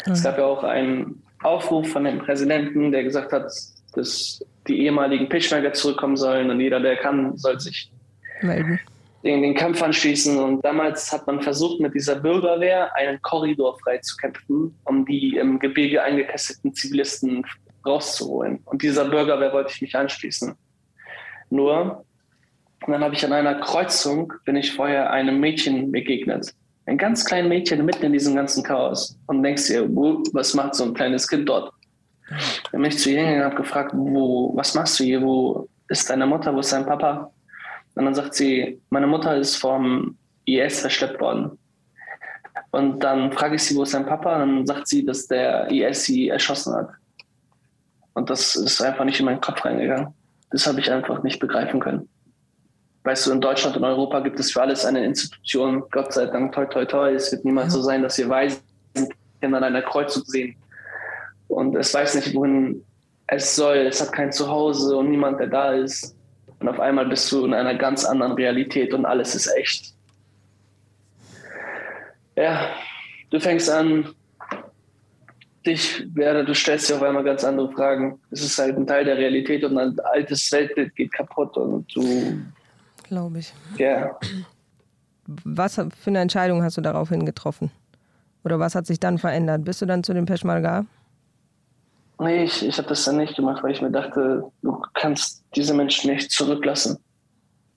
Mhm. 0.05 0.11
Es 0.11 0.23
gab 0.23 0.37
ja 0.37 0.45
auch 0.45 0.63
einen 0.63 1.21
Aufruf 1.43 1.89
von 1.89 2.05
dem 2.05 2.19
Präsidenten, 2.19 2.91
der 2.91 3.03
gesagt 3.03 3.33
hat, 3.33 3.51
dass 3.93 4.45
die 4.67 4.81
ehemaligen 4.83 5.27
Peschmerga 5.27 5.73
zurückkommen 5.73 6.15
sollen 6.15 6.49
und 6.49 6.59
jeder, 6.59 6.79
der 6.79 6.95
kann, 6.97 7.37
soll 7.37 7.59
sich 7.59 7.91
melden 8.41 8.79
den, 9.23 9.41
den 9.41 9.55
Kampf 9.55 9.81
anschließen. 9.81 10.37
Und 10.37 10.63
damals 10.63 11.11
hat 11.11 11.27
man 11.27 11.41
versucht, 11.41 11.79
mit 11.79 11.93
dieser 11.93 12.15
Bürgerwehr 12.15 12.95
einen 12.95 13.21
Korridor 13.21 13.77
freizukämpfen, 13.79 14.75
um 14.85 15.05
die 15.05 15.37
im 15.37 15.59
Gebirge 15.59 16.01
eingekesselten 16.01 16.73
Zivilisten 16.73 17.45
rauszuholen. 17.85 18.59
Und 18.65 18.81
dieser 18.81 19.05
Bürgerwehr 19.05 19.53
wollte 19.53 19.71
ich 19.73 19.81
mich 19.81 19.95
anschließen. 19.95 20.55
Nur, 21.49 22.05
dann 22.85 23.03
habe 23.03 23.15
ich 23.15 23.25
an 23.25 23.33
einer 23.33 23.55
Kreuzung, 23.55 24.33
bin 24.45 24.55
ich 24.55 24.73
vorher 24.73 25.11
einem 25.11 25.39
Mädchen 25.39 25.91
begegnet. 25.91 26.53
Ein 26.85 26.97
ganz 26.97 27.25
kleines 27.25 27.49
Mädchen 27.49 27.83
mitten 27.85 28.05
in 28.05 28.13
diesem 28.13 28.35
ganzen 28.35 28.63
Chaos. 28.63 29.17
Und 29.25 29.43
denkst 29.43 29.67
dir, 29.67 29.87
was 29.89 30.53
macht 30.53 30.75
so 30.75 30.85
ein 30.85 30.93
kleines 30.93 31.27
Kind 31.27 31.49
dort? 31.49 31.73
Dann 32.71 32.81
bin 32.81 32.91
ich 32.91 32.99
zu 32.99 33.09
ihr 33.09 33.17
hingegangen 33.17 33.45
und 33.45 33.51
habe 33.51 33.63
gefragt, 33.63 33.91
wo, 33.93 34.55
was 34.55 34.73
machst 34.73 34.99
du 34.99 35.03
hier? 35.03 35.21
Wo 35.21 35.67
ist 35.89 36.09
deine 36.09 36.25
Mutter? 36.25 36.53
Wo 36.53 36.59
ist 36.59 36.71
dein 36.71 36.85
Papa? 36.85 37.31
Und 37.95 38.05
dann 38.05 38.15
sagt 38.15 38.35
sie, 38.35 38.79
meine 38.89 39.07
Mutter 39.07 39.35
ist 39.35 39.55
vom 39.55 40.17
IS 40.45 40.81
verschleppt 40.81 41.19
worden. 41.19 41.57
Und 42.71 43.03
dann 43.03 43.31
frage 43.31 43.55
ich 43.55 43.63
sie, 43.63 43.75
wo 43.75 43.83
ist 43.83 43.93
dein 43.93 44.05
Papa? 44.05 44.41
Und 44.43 44.57
dann 44.57 44.67
sagt 44.67 44.87
sie, 44.87 45.05
dass 45.05 45.27
der 45.27 45.69
IS 45.71 46.03
sie 46.03 46.29
erschossen 46.29 46.75
hat. 46.75 46.89
Und 48.13 48.29
das 48.29 48.55
ist 48.55 48.81
einfach 48.81 49.05
nicht 49.05 49.19
in 49.19 49.25
meinen 49.25 49.41
Kopf 49.41 49.63
reingegangen. 49.63 50.13
Das 50.51 50.67
habe 50.67 50.79
ich 50.79 50.91
einfach 50.91 51.23
nicht 51.23 51.39
begreifen 51.39 51.79
können. 51.79 52.09
Weißt 53.07 53.25
du, 53.25 53.31
in 53.31 53.39
Deutschland 53.39 53.77
und 53.77 53.85
Europa 53.85 54.19
gibt 54.19 54.37
es 54.37 54.51
für 54.51 54.61
alles 54.61 54.83
eine 54.83 55.05
Institution. 55.05 55.81
Gott 55.91 56.11
sei 56.11 56.25
Dank, 56.25 56.51
toi, 56.51 56.65
toi, 56.65 56.83
toi. 56.83 57.13
Es 57.13 57.31
wird 57.31 57.45
niemals 57.45 57.71
so 57.71 57.81
sein, 57.81 58.03
dass 58.03 58.17
wir 58.17 58.27
Weisen 58.27 58.59
an 59.41 59.55
einer 59.55 59.81
Kreuzung 59.81 60.23
sehen. 60.25 60.57
Und 61.47 61.73
es 61.77 61.93
weiß 61.93 62.15
nicht, 62.15 62.35
wohin 62.35 62.83
es 63.27 63.55
soll. 63.55 63.77
Es 63.77 64.01
hat 64.01 64.11
kein 64.11 64.33
Zuhause 64.33 64.97
und 64.97 65.09
niemand, 65.09 65.39
der 65.39 65.47
da 65.47 65.71
ist. 65.71 66.17
Und 66.59 66.67
auf 66.67 66.81
einmal 66.81 67.05
bist 67.05 67.31
du 67.31 67.45
in 67.45 67.53
einer 67.53 67.75
ganz 67.75 68.03
anderen 68.03 68.33
Realität 68.33 68.93
und 68.93 69.05
alles 69.05 69.35
ist 69.35 69.47
echt. 69.55 69.93
Ja, 72.35 72.71
du 73.29 73.39
fängst 73.39 73.69
an, 73.69 74.13
dich, 75.65 76.05
ja, 76.17 76.43
du 76.43 76.53
stellst 76.53 76.89
dir 76.89 76.95
auf 76.97 77.03
einmal 77.03 77.23
ganz 77.23 77.45
andere 77.45 77.71
Fragen. 77.71 78.19
Es 78.31 78.41
ist 78.41 78.59
halt 78.59 78.75
ein 78.75 78.85
Teil 78.85 79.05
der 79.05 79.15
Realität 79.15 79.63
und 79.63 79.77
ein 79.77 79.97
altes 80.11 80.51
Weltbild 80.51 80.93
geht 80.97 81.13
kaputt 81.13 81.55
und 81.55 81.85
du. 81.95 82.37
Glaube 83.07 83.39
ich. 83.39 83.53
Ja. 83.77 84.17
Was 85.25 85.75
für 85.75 85.85
eine 86.07 86.19
Entscheidung 86.19 86.63
hast 86.63 86.77
du 86.77 86.81
daraufhin 86.81 87.25
getroffen? 87.25 87.71
Oder 88.43 88.59
was 88.59 88.75
hat 88.75 88.85
sich 88.85 88.99
dann 88.99 89.17
verändert? 89.17 89.65
Bist 89.65 89.81
du 89.81 89.85
dann 89.85 90.03
zu 90.03 90.13
dem 90.13 90.25
Peschmerga? 90.25 90.85
Nee, 92.19 92.45
ich, 92.45 92.65
ich 92.65 92.77
habe 92.77 92.87
das 92.87 93.03
dann 93.03 93.17
nicht 93.17 93.35
gemacht, 93.35 93.63
weil 93.63 93.71
ich 93.71 93.81
mir 93.81 93.91
dachte, 93.91 94.43
du 94.61 94.81
kannst 94.93 95.43
diese 95.55 95.73
Menschen 95.73 96.11
nicht 96.11 96.31
zurücklassen. 96.31 96.97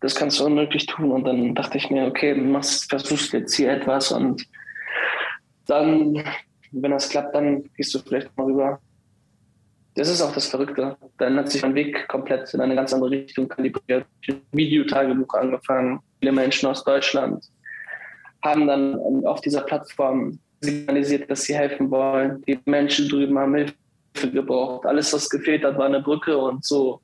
Das 0.01 0.15
kannst 0.15 0.41
du 0.41 0.47
unmöglich 0.47 0.87
tun. 0.87 1.11
Und 1.11 1.25
dann 1.25 1.55
dachte 1.55 1.77
ich 1.77 1.91
mir, 1.91 2.07
okay, 2.07 2.35
du 2.35 2.41
machst, 2.41 2.89
versuchst 2.89 3.33
jetzt 3.33 3.55
hier 3.55 3.73
etwas 3.73 4.13
und 4.13 4.47
dann, 5.67 6.25
wenn 6.73 6.91
das 6.91 7.09
klappt, 7.09 7.35
dann 7.35 7.65
gehst 7.77 7.95
du 7.95 7.99
vielleicht 7.99 8.37
mal 8.37 8.45
rüber. 8.45 8.81
Das 9.95 10.09
ist 10.09 10.23
auch 10.23 10.33
das 10.33 10.47
Verrückte. 10.47 10.97
Dann 11.19 11.37
hat 11.37 11.51
sich 11.51 11.63
mein 11.63 11.75
Weg 11.75 12.07
komplett 12.09 12.53
in 12.55 12.61
eine 12.61 12.75
ganz 12.75 12.93
andere 12.93 13.11
Richtung 13.11 13.49
kalibriert. 13.49 14.07
Videotagebuch 14.53 15.35
angefangen. 15.35 16.01
Viele 16.21 16.33
Menschen 16.33 16.69
aus 16.69 16.85
Deutschland 16.85 17.45
haben 18.43 18.67
dann 18.67 19.25
auf 19.27 19.41
dieser 19.41 19.63
Plattform 19.63 20.39
signalisiert, 20.61 21.31
dass 21.31 21.43
sie 21.43 21.55
helfen 21.55 21.91
wollen. 21.91 22.43
Die 22.47 22.59
Menschen 22.65 23.09
drüben 23.09 23.39
haben 23.39 23.55
Hilfe 23.55 24.31
gebraucht. 24.31 24.87
Alles, 24.87 25.13
was 25.13 25.29
gefehlt 25.29 25.65
hat, 25.65 25.77
war 25.77 25.87
eine 25.87 26.01
Brücke 26.01 26.37
und 26.37 26.65
so 26.65 27.01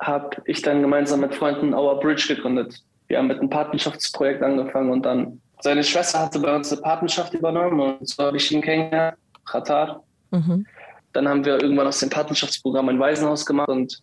habe 0.00 0.30
ich 0.44 0.62
dann 0.62 0.82
gemeinsam 0.82 1.20
mit 1.20 1.34
Freunden 1.34 1.74
Our 1.74 1.98
Bridge 2.00 2.26
gegründet. 2.28 2.82
Wir 3.08 3.18
haben 3.18 3.26
mit 3.26 3.38
einem 3.38 3.50
Patenschaftsprojekt 3.50 4.42
angefangen 4.42 4.90
und 4.90 5.04
dann 5.04 5.40
seine 5.60 5.82
Schwester 5.82 6.20
hatte 6.20 6.38
bei 6.38 6.54
uns 6.54 6.72
eine 6.72 6.82
Patenschaft 6.82 7.34
übernommen 7.34 7.80
und 7.80 8.08
so 8.08 8.22
habe 8.22 8.36
ich 8.36 8.52
ihn 8.52 8.62
kennengelernt, 8.62 9.16
Qatar. 9.44 10.04
Mhm. 10.30 10.66
Dann 11.12 11.28
haben 11.28 11.44
wir 11.44 11.60
irgendwann 11.62 11.86
aus 11.86 12.00
dem 12.00 12.10
Patenschaftsprogramm 12.10 12.88
ein 12.88 12.98
Waisenhaus 12.98 13.46
gemacht 13.46 13.68
und 13.68 14.02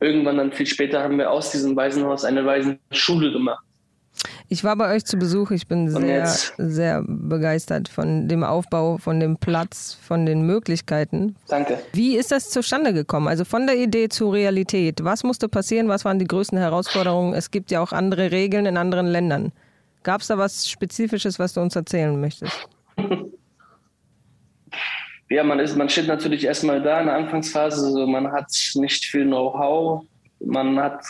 irgendwann 0.00 0.36
dann 0.36 0.52
viel 0.52 0.66
später 0.66 1.02
haben 1.02 1.18
wir 1.18 1.30
aus 1.30 1.50
diesem 1.50 1.76
Waisenhaus 1.76 2.24
eine 2.24 2.44
Waisenschule 2.44 3.32
gemacht. 3.32 3.64
Ich 4.48 4.64
war 4.64 4.74
bei 4.76 4.94
euch 4.94 5.04
zu 5.04 5.16
Besuch. 5.18 5.50
Ich 5.50 5.66
bin 5.68 5.90
sehr, 5.90 6.26
sehr 6.56 7.04
begeistert 7.06 7.88
von 7.88 8.28
dem 8.28 8.42
Aufbau, 8.42 8.96
von 8.96 9.20
dem 9.20 9.36
Platz, 9.36 9.96
von 10.00 10.26
den 10.26 10.42
Möglichkeiten. 10.42 11.36
Danke. 11.48 11.78
Wie 11.92 12.16
ist 12.16 12.32
das 12.32 12.50
zustande 12.50 12.92
gekommen? 12.92 13.28
Also 13.28 13.44
von 13.44 13.66
der 13.66 13.76
Idee 13.76 14.08
zur 14.08 14.32
Realität. 14.32 15.04
Was 15.04 15.22
musste 15.22 15.48
passieren? 15.48 15.88
Was 15.88 16.04
waren 16.04 16.18
die 16.18 16.26
größten 16.26 16.58
Herausforderungen? 16.58 17.34
Es 17.34 17.50
gibt 17.50 17.70
ja 17.70 17.80
auch 17.80 17.92
andere 17.92 18.32
Regeln 18.32 18.66
in 18.66 18.76
anderen 18.76 19.06
Ländern. 19.06 19.52
Gab 20.02 20.22
es 20.22 20.28
da 20.28 20.38
was 20.38 20.68
Spezifisches, 20.68 21.38
was 21.38 21.52
du 21.52 21.60
uns 21.60 21.76
erzählen 21.76 22.18
möchtest? 22.18 22.68
Ja, 25.30 25.44
man, 25.44 25.58
ist, 25.58 25.76
man 25.76 25.88
steht 25.88 26.06
natürlich 26.06 26.44
erstmal 26.44 26.82
da 26.82 27.00
in 27.00 27.06
der 27.06 27.16
Anfangsphase. 27.16 27.86
Also 27.86 28.06
man 28.06 28.32
hat 28.32 28.50
nicht 28.74 29.04
viel 29.04 29.24
Know-how. 29.24 30.04
Man 30.40 30.78
hat 30.78 31.04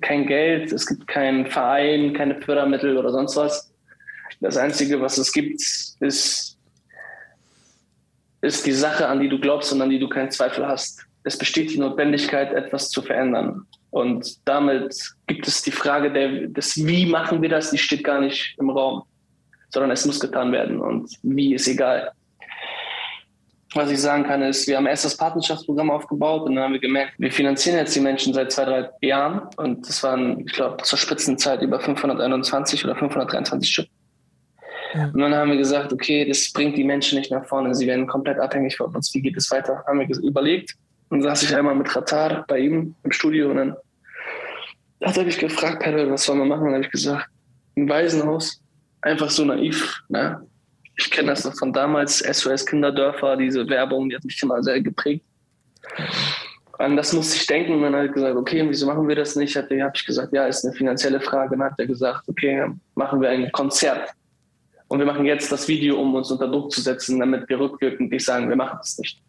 kein 0.00 0.26
Geld, 0.26 0.72
es 0.72 0.86
gibt 0.86 1.06
keinen 1.06 1.46
Verein, 1.46 2.12
keine 2.14 2.40
Fördermittel 2.40 2.96
oder 2.96 3.10
sonst 3.10 3.36
was. 3.36 3.72
Das 4.40 4.56
Einzige, 4.56 5.00
was 5.00 5.18
es 5.18 5.32
gibt, 5.32 5.60
ist, 6.00 6.58
ist 8.40 8.66
die 8.66 8.72
Sache, 8.72 9.08
an 9.08 9.20
die 9.20 9.28
du 9.28 9.38
glaubst 9.38 9.72
und 9.72 9.80
an 9.82 9.90
die 9.90 9.98
du 9.98 10.08
keinen 10.08 10.30
Zweifel 10.30 10.66
hast. 10.66 11.06
Es 11.22 11.36
besteht 11.36 11.70
die 11.70 11.78
Notwendigkeit, 11.78 12.52
etwas 12.52 12.90
zu 12.90 13.02
verändern. 13.02 13.66
Und 13.90 14.46
damit 14.46 14.94
gibt 15.26 15.48
es 15.48 15.62
die 15.62 15.70
Frage 15.70 16.12
der, 16.12 16.48
des 16.48 16.76
Wie 16.86 17.06
machen 17.06 17.42
wir 17.42 17.48
das, 17.48 17.70
die 17.70 17.78
steht 17.78 18.04
gar 18.04 18.20
nicht 18.20 18.54
im 18.58 18.70
Raum, 18.70 19.04
sondern 19.70 19.90
es 19.90 20.04
muss 20.04 20.20
getan 20.20 20.52
werden. 20.52 20.80
Und 20.80 21.10
wie 21.22 21.54
ist 21.54 21.66
egal. 21.66 22.12
Was 23.76 23.90
ich 23.90 24.00
sagen 24.00 24.24
kann, 24.24 24.42
ist, 24.42 24.66
wir 24.66 24.76
haben 24.76 24.86
erst 24.86 25.04
das 25.04 25.16
Partnerschaftsprogramm 25.16 25.90
aufgebaut 25.90 26.42
und 26.42 26.54
dann 26.54 26.64
haben 26.64 26.72
wir 26.72 26.80
gemerkt, 26.80 27.14
wir 27.18 27.30
finanzieren 27.30 27.76
jetzt 27.76 27.94
die 27.94 28.00
Menschen 28.00 28.34
seit 28.34 28.50
zwei, 28.52 28.64
drei 28.64 28.90
Jahren 29.02 29.42
und 29.56 29.88
das 29.88 30.02
waren, 30.02 30.40
ich 30.40 30.52
glaube, 30.52 30.82
zur 30.82 30.98
Spitzenzeit 30.98 31.62
über 31.62 31.78
521 31.80 32.84
oder 32.84 32.96
523 32.96 33.70
Stück. 33.70 33.88
Ja. 34.94 35.10
Und 35.12 35.20
dann 35.20 35.34
haben 35.34 35.50
wir 35.50 35.58
gesagt, 35.58 35.92
okay, 35.92 36.26
das 36.26 36.50
bringt 36.52 36.76
die 36.76 36.84
Menschen 36.84 37.18
nicht 37.18 37.30
nach 37.30 37.44
vorne, 37.46 37.74
sie 37.74 37.86
werden 37.86 38.06
komplett 38.06 38.38
abhängig 38.38 38.76
von 38.76 38.94
uns, 38.94 39.12
wie 39.14 39.22
geht 39.22 39.36
es 39.36 39.50
weiter? 39.50 39.84
Haben 39.86 40.00
wir 40.00 40.18
überlegt 40.22 40.74
und 41.10 41.22
saß 41.22 41.42
ich 41.42 41.54
einmal 41.54 41.74
mit 41.74 41.94
Ratar 41.94 42.44
bei 42.48 42.58
ihm 42.58 42.94
im 43.02 43.12
Studio 43.12 43.50
und 43.50 43.56
dann 43.56 43.76
hat 45.02 45.16
er 45.16 45.24
mich 45.24 45.38
gefragt, 45.38 45.80
Pedro, 45.80 46.10
was 46.10 46.24
sollen 46.24 46.38
wir 46.38 46.46
machen? 46.46 46.62
Und 46.62 46.66
dann 46.66 46.74
habe 46.76 46.84
ich 46.84 46.90
gesagt, 46.90 47.28
ein 47.76 47.88
Waisenhaus, 47.88 48.62
einfach 49.02 49.30
so 49.30 49.44
naiv, 49.44 50.02
ne? 50.08 50.40
Ich 50.96 51.10
kenne 51.10 51.28
das 51.28 51.44
noch 51.44 51.54
von 51.54 51.72
damals, 51.72 52.18
SOS 52.18 52.64
Kinderdörfer, 52.64 53.36
diese 53.36 53.68
Werbung, 53.68 54.08
die 54.08 54.16
hat 54.16 54.24
mich 54.24 54.42
immer 54.42 54.62
sehr 54.62 54.80
geprägt. 54.80 55.24
An 56.78 56.96
das 56.96 57.12
musste 57.12 57.36
ich 57.36 57.46
denken 57.46 57.74
und 57.74 57.82
dann 57.82 57.94
hat 57.94 58.02
er 58.02 58.08
gesagt, 58.08 58.36
okay, 58.36 58.64
wieso 58.68 58.86
machen 58.86 59.08
wir 59.08 59.16
das 59.16 59.36
nicht? 59.36 59.56
Habe 59.56 59.92
ich 59.94 60.06
gesagt, 60.06 60.32
ja, 60.32 60.46
ist 60.46 60.64
eine 60.64 60.74
finanzielle 60.74 61.20
Frage. 61.20 61.56
Dann 61.56 61.70
hat 61.70 61.78
er 61.78 61.86
gesagt, 61.86 62.28
okay, 62.28 62.66
machen 62.94 63.20
wir 63.20 63.30
ein 63.30 63.50
Konzert. 63.52 64.10
Und 64.88 64.98
wir 64.98 65.06
machen 65.06 65.24
jetzt 65.24 65.50
das 65.50 65.68
Video, 65.68 66.00
um 66.00 66.14
uns 66.14 66.30
unter 66.30 66.48
Druck 66.48 66.70
zu 66.70 66.80
setzen, 66.80 67.18
damit 67.18 67.48
wir 67.48 67.58
rückwirkend 67.58 68.10
nicht 68.10 68.24
sagen, 68.24 68.48
wir 68.48 68.56
machen 68.56 68.78
das 68.78 68.98
nicht. 68.98 69.20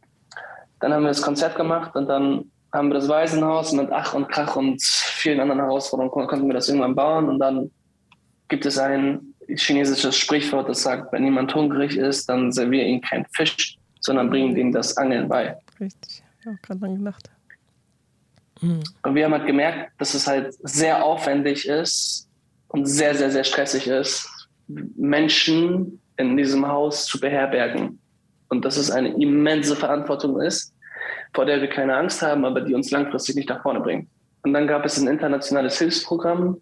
Dann 0.79 0.93
haben 0.93 1.03
wir 1.03 1.09
das 1.09 1.21
Konzert 1.21 1.55
gemacht 1.55 1.95
und 1.95 2.07
dann 2.07 2.51
haben 2.73 2.89
wir 2.89 2.95
das 2.95 3.07
Waisenhaus 3.07 3.71
mit 3.71 3.91
Ach 3.91 4.13
und 4.13 4.29
Krach 4.29 4.55
und 4.55 4.81
vielen 4.83 5.39
anderen 5.39 5.61
Herausforderungen 5.61 6.27
konnten 6.27 6.47
wir 6.47 6.53
das 6.53 6.67
irgendwann 6.67 6.95
bauen 6.95 7.29
und 7.29 7.39
dann 7.39 7.71
gibt 8.49 8.65
es 8.65 8.77
ein 8.77 9.33
chinesisches 9.55 10.17
Sprichwort, 10.17 10.69
das 10.69 10.81
sagt, 10.81 11.11
wenn 11.13 11.23
jemand 11.23 11.53
hungrig 11.53 11.97
ist, 11.97 12.27
dann 12.29 12.51
serviere 12.51 12.85
ihm 12.85 13.01
kein 13.01 13.25
Fisch, 13.33 13.77
sondern 13.99 14.29
bringen 14.29 14.55
ihm 14.55 14.71
das 14.71 14.97
Angeln 14.97 15.27
bei. 15.27 15.57
Richtig, 15.79 16.23
ich 16.39 16.45
habe 16.45 16.57
gerade 16.61 16.79
dran 16.79 16.97
gedacht. 16.97 17.29
Mhm. 18.61 18.83
Und 19.03 19.15
wir 19.15 19.25
haben 19.25 19.33
halt 19.33 19.45
gemerkt, 19.45 19.91
dass 19.99 20.13
es 20.13 20.27
halt 20.27 20.55
sehr 20.63 21.03
aufwendig 21.03 21.67
ist 21.67 22.27
und 22.69 22.85
sehr, 22.85 23.15
sehr, 23.15 23.31
sehr 23.31 23.43
stressig 23.43 23.87
ist, 23.87 24.29
Menschen 24.67 25.99
in 26.17 26.35
diesem 26.35 26.67
Haus 26.67 27.05
zu 27.05 27.19
beherbergen. 27.19 27.99
Und 28.49 28.65
dass 28.65 28.77
es 28.77 28.91
eine 28.91 29.09
immense 29.21 29.75
Verantwortung 29.75 30.41
ist, 30.41 30.73
vor 31.33 31.45
der 31.45 31.61
wir 31.61 31.69
keine 31.69 31.95
Angst 31.95 32.21
haben, 32.21 32.45
aber 32.45 32.61
die 32.61 32.73
uns 32.73 32.91
langfristig 32.91 33.35
nicht 33.35 33.49
nach 33.49 33.61
vorne 33.61 33.79
bringt. 33.79 34.09
Und 34.43 34.53
dann 34.53 34.67
gab 34.67 34.85
es 34.85 34.97
ein 34.97 35.07
internationales 35.07 35.77
Hilfsprogramm, 35.77 36.57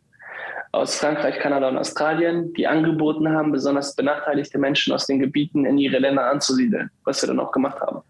aus 0.75 0.95
Frankreich, 0.95 1.39
Kanada 1.39 1.69
und 1.69 1.77
Australien, 1.77 2.53
die 2.53 2.67
angeboten 2.67 3.29
haben, 3.29 3.51
besonders 3.51 3.95
benachteiligte 3.95 4.57
Menschen 4.57 4.93
aus 4.93 5.07
den 5.07 5.19
Gebieten 5.19 5.65
in 5.65 5.77
ihre 5.77 5.99
Länder 5.99 6.29
anzusiedeln, 6.29 6.89
was 7.05 7.21
wir 7.21 7.27
dann 7.27 7.39
auch 7.39 7.51
gemacht 7.51 7.79
haben. 7.79 8.01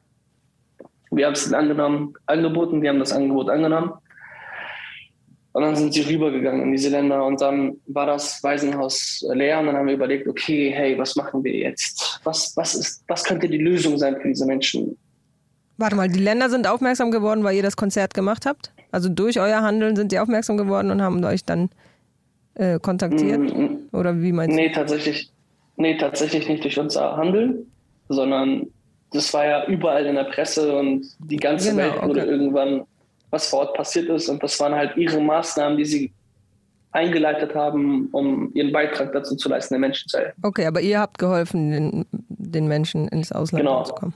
Wir 1.12 1.28
haben 1.28 1.34
es 1.34 1.54
angenommen, 1.54 2.16
angeboten, 2.26 2.82
wir 2.82 2.90
haben 2.90 3.00
das 3.00 3.14
Angebot 3.14 3.50
angenommen. 3.50 3.92
Und 5.54 5.62
dann 5.62 5.76
sind 5.76 5.94
sie 5.94 6.02
rübergegangen 6.02 6.64
in 6.64 6.72
diese 6.74 6.90
Länder 6.90 7.24
und 7.24 7.40
dann 7.40 7.78
war 7.86 8.08
das 8.08 8.44
Waisenhaus 8.44 9.26
leer 9.32 9.60
und 9.60 9.68
dann 9.68 9.78
haben 9.78 9.88
wir 9.88 9.94
überlegt, 9.94 10.28
okay, 10.28 10.70
hey, 10.76 10.98
was 10.98 11.16
machen 11.16 11.46
wir 11.46 11.54
jetzt? 11.54 12.20
Was, 12.26 12.58
was, 12.58 12.76
ist, 12.76 13.04
was 13.08 13.24
könnte 13.24 13.48
die 13.48 13.60
Lösung 13.60 13.98
sein 13.98 14.18
für 14.20 14.28
diese 14.28 14.46
Menschen? 14.46 14.98
Warte 15.78 15.96
mal, 15.96 16.10
die 16.10 16.20
Länder 16.20 16.50
sind 16.50 16.68
aufmerksam 16.68 17.10
geworden, 17.10 17.46
weil 17.46 17.56
ihr 17.56 17.64
das 17.64 17.78
Konzert 17.78 18.14
gemacht 18.14 18.46
habt? 18.46 18.74
Also 18.92 19.08
durch 19.08 19.40
euer 19.40 19.62
Handeln 19.62 19.96
sind 19.96 20.12
sie 20.12 20.20
aufmerksam 20.20 20.58
geworden 20.58 20.92
und 20.92 21.02
haben 21.02 21.24
euch 21.24 21.46
dann 21.46 21.70
äh, 22.56 22.80
kontaktiert? 22.80 23.40
Mm, 23.40 23.96
Oder 23.96 24.22
wie 24.22 24.32
meinst 24.32 24.56
nee, 24.56 24.70
du? 24.70 24.76
Tatsächlich, 24.76 25.30
nee, 25.78 25.98
tatsächlich 25.98 26.48
nicht 26.48 26.64
durch 26.64 26.80
unser 26.80 27.16
Handeln, 27.16 27.66
sondern 28.10 28.68
das 29.12 29.34
war 29.34 29.46
ja 29.46 29.66
überall 29.68 30.06
in 30.06 30.16
der 30.16 30.26
Presse 30.26 30.76
und 30.76 31.06
die 31.20 31.38
ganze 31.38 31.72
genau, 31.72 31.84
Welt 31.84 32.04
wurde 32.04 32.22
okay. 32.22 32.30
irgendwann, 32.30 32.84
was 33.30 33.48
vor 33.50 33.60
Ort 33.60 33.76
passiert 33.76 34.10
ist. 34.10 34.30
Und 34.30 34.44
das 34.44 34.60
waren 34.60 34.74
halt 34.74 34.98
ihre 34.98 35.22
Maßnahmen, 35.22 35.78
die 35.78 35.86
sie 35.86 36.12
eingeleitet 36.92 37.54
haben, 37.56 38.08
um 38.12 38.52
ihren 38.54 38.72
Beitrag 38.72 39.12
dazu 39.12 39.36
zu 39.36 39.50
leisten, 39.50 39.74
den 39.74 39.82
Menschen 39.82 40.08
zu 40.08 40.18
helfen. 40.18 40.40
Okay, 40.42 40.66
aber 40.66 40.80
ihr 40.80 41.00
habt 41.00 41.18
geholfen, 41.18 41.72
den, 41.72 42.06
den 42.12 42.68
Menschen 42.68 43.08
ins 43.10 43.32
Ausland 43.32 43.66
genau. 43.66 43.84
zu 43.84 43.94
kommen. 43.94 44.14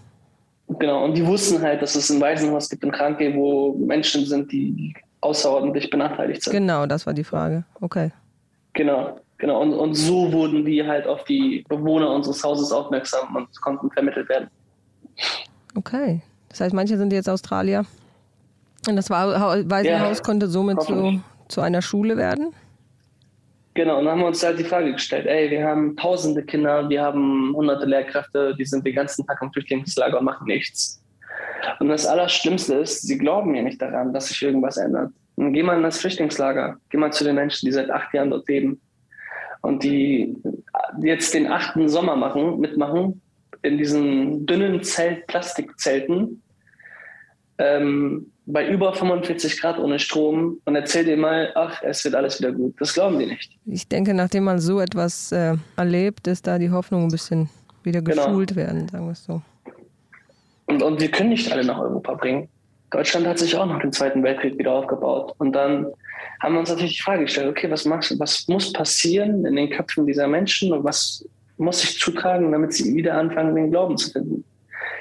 Genau, 0.80 1.04
und 1.04 1.15
die 1.15 1.25
wussten 1.25 1.62
halt, 1.62 1.82
dass 1.82 1.95
es 1.95 2.10
ein 2.10 2.21
Waisenhaus 2.21 2.69
gibt 2.69 2.84
in 2.84 2.91
Kranke, 2.91 3.34
wo 3.36 3.73
Menschen 3.73 4.25
sind, 4.25 4.52
die 4.52 4.93
außerordentlich 5.21 5.89
benachteiligt 5.89 6.43
sind. 6.43 6.54
Genau, 6.54 6.86
das 6.86 7.06
war 7.06 7.13
die 7.13 7.23
Frage. 7.23 7.65
Okay. 7.82 8.12
Genau, 8.74 9.20
genau. 9.38 9.62
Und, 9.62 9.74
und 9.74 9.96
so 9.96 10.32
wurden 10.32 10.66
die 10.66 10.86
halt 10.86 11.08
auf 11.08 11.24
die 11.24 11.66
Bewohner 11.68 12.12
unseres 12.12 12.44
Hauses 12.44 12.72
aufmerksam 12.72 13.36
und 13.36 13.62
konnten 13.62 13.90
vermittelt 13.92 14.30
werden. 14.30 14.50
Okay. 15.76 16.22
Das 16.50 16.62
heißt, 16.62 16.74
manche 16.74 16.98
sind 16.98 17.14
jetzt 17.14 17.30
Australier. 17.30 17.86
Und 18.88 18.96
das 18.96 19.10
Waisenhaus 19.10 20.18
ja, 20.18 20.24
konnte 20.24 20.48
somit 20.48 20.82
zu, 20.82 21.22
zu 21.48 21.62
einer 21.62 21.82
Schule 21.82 22.18
werden? 22.18 22.54
Genau, 23.76 24.00
und 24.00 24.06
dann 24.06 24.14
haben 24.14 24.22
wir 24.22 24.28
uns 24.28 24.44
halt 24.44 24.58
die 24.60 24.64
Frage 24.64 24.94
gestellt, 24.94 25.26
ey, 25.28 25.50
wir 25.52 25.64
haben 25.64 25.96
tausende 25.96 26.44
Kinder, 26.44 26.90
wir 26.90 27.02
haben 27.02 27.54
hunderte 27.56 27.86
Lehrkräfte, 27.86 28.56
die 28.58 28.66
sind 28.66 28.86
den 28.86 28.96
ganzen 28.96 29.26
Tag 29.26 29.42
im 29.42 29.52
Flüchtlingslager 29.54 30.18
und 30.20 30.26
machen 30.26 30.48
nichts. 30.48 31.02
Und 31.80 31.90
das 31.90 32.06
Allerschlimmste 32.06 32.76
ist, 32.76 33.04
sie 33.04 33.18
glauben 33.18 33.54
ja 33.56 33.62
nicht 33.62 33.82
daran, 33.82 34.14
dass 34.14 34.28
sich 34.28 34.42
irgendwas 34.42 34.78
ändert. 34.78 35.12
Und 35.39 35.54
geh 35.54 35.63
mal 35.63 35.78
in 35.78 35.84
das 35.84 35.99
Flüchtlingslager, 35.99 36.75
geh 36.89 36.97
mal 36.97 37.13
zu 37.13 37.23
den 37.23 37.36
Menschen, 37.36 37.65
die 37.65 37.71
seit 37.71 37.89
acht 37.89 38.13
Jahren 38.13 38.30
dort 38.30 38.45
leben 38.49 38.82
und 39.62 39.84
die 39.84 40.36
jetzt 41.02 41.34
den 41.34 41.47
achten 41.47 41.88
Sommer 41.88 42.17
machen, 42.17 42.60
mitmachen, 42.60 43.21
in 43.62 43.78
diesen 43.78 44.45
dünnen 44.45 44.84
Zelt, 44.84 45.28
Plastikzelten, 45.28 46.43
ähm, 47.58 48.34
bei 48.47 48.67
über 48.67 48.93
45 48.93 49.62
Grad 49.62 49.80
ohne 49.80 49.99
Strom 49.99 50.60
und 50.65 50.75
erzähl 50.75 51.06
dir 51.06 51.15
mal, 51.15 51.54
ach, 51.56 51.84
es 51.84 52.04
wird 52.04 52.15
alles 52.15 52.39
wieder 52.39 52.52
gut. 52.52 52.75
Das 52.78 52.93
glauben 52.93 53.17
die 53.17 53.28
nicht. 53.28 53.58
Ich 53.65 53.88
denke, 53.88 54.13
nachdem 54.13 54.43
man 54.43 54.60
so 54.60 54.82
etwas 54.82 55.32
äh, 55.32 55.56
erlebt, 55.78 56.28
ist 56.28 56.47
da 56.47 56.60
die 56.60 56.69
Hoffnung 56.69 57.04
ein 57.04 57.12
bisschen 57.12 57.49
wieder 57.84 58.02
geschult 58.02 58.49
genau. 58.49 58.60
werden, 58.60 58.89
sagen 58.89 59.06
wir 59.06 59.13
es 59.13 59.23
so. 59.23 59.41
Und, 60.65 60.84
und 60.84 60.99
wir 60.99 61.10
können 61.10 61.30
nicht 61.30 61.49
alle 61.49 61.63
nach 61.63 61.80
Europa 61.80 62.15
bringen. 62.15 62.49
Deutschland 62.91 63.28
hat 63.28 63.39
sich 63.39 63.56
auch 63.56 63.65
nach 63.65 63.80
dem 63.80 63.91
Zweiten 63.91 64.23
Weltkrieg 64.23 64.58
wieder 64.58 64.73
aufgebaut. 64.73 65.34
Und 65.38 65.54
dann 65.54 65.88
haben 66.41 66.54
wir 66.54 66.60
uns 66.60 66.69
natürlich 66.69 66.97
die 66.97 67.04
Frage 67.04 67.23
gestellt, 67.23 67.49
okay, 67.49 67.69
was, 67.69 67.86
machst, 67.86 68.17
was 68.19 68.47
muss 68.47 68.73
passieren 68.73 69.45
in 69.45 69.56
den 69.56 69.69
Köpfen 69.69 70.08
dieser 70.08 70.28
Menschen 70.28 70.71
und 70.71 70.84
was 70.84 71.25
muss 71.58 71.82
sich 71.82 71.99
zutragen, 71.99 72.52
damit 72.52 72.73
sie 72.73 72.95
wieder 72.95 73.15
anfangen, 73.15 73.56
den 73.56 73.71
Glauben 73.71 73.97
zu 73.97 74.12
finden? 74.12 74.43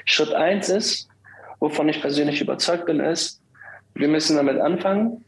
Schritt 0.05 0.33
eins 0.33 0.69
ist, 0.69 1.07
wovon 1.59 1.89
ich 1.89 2.01
persönlich 2.01 2.41
überzeugt 2.41 2.85
bin, 2.85 2.99
ist, 2.99 3.41
wir 3.95 4.07
müssen 4.07 4.35
damit 4.35 4.59
anfangen, 4.59 5.23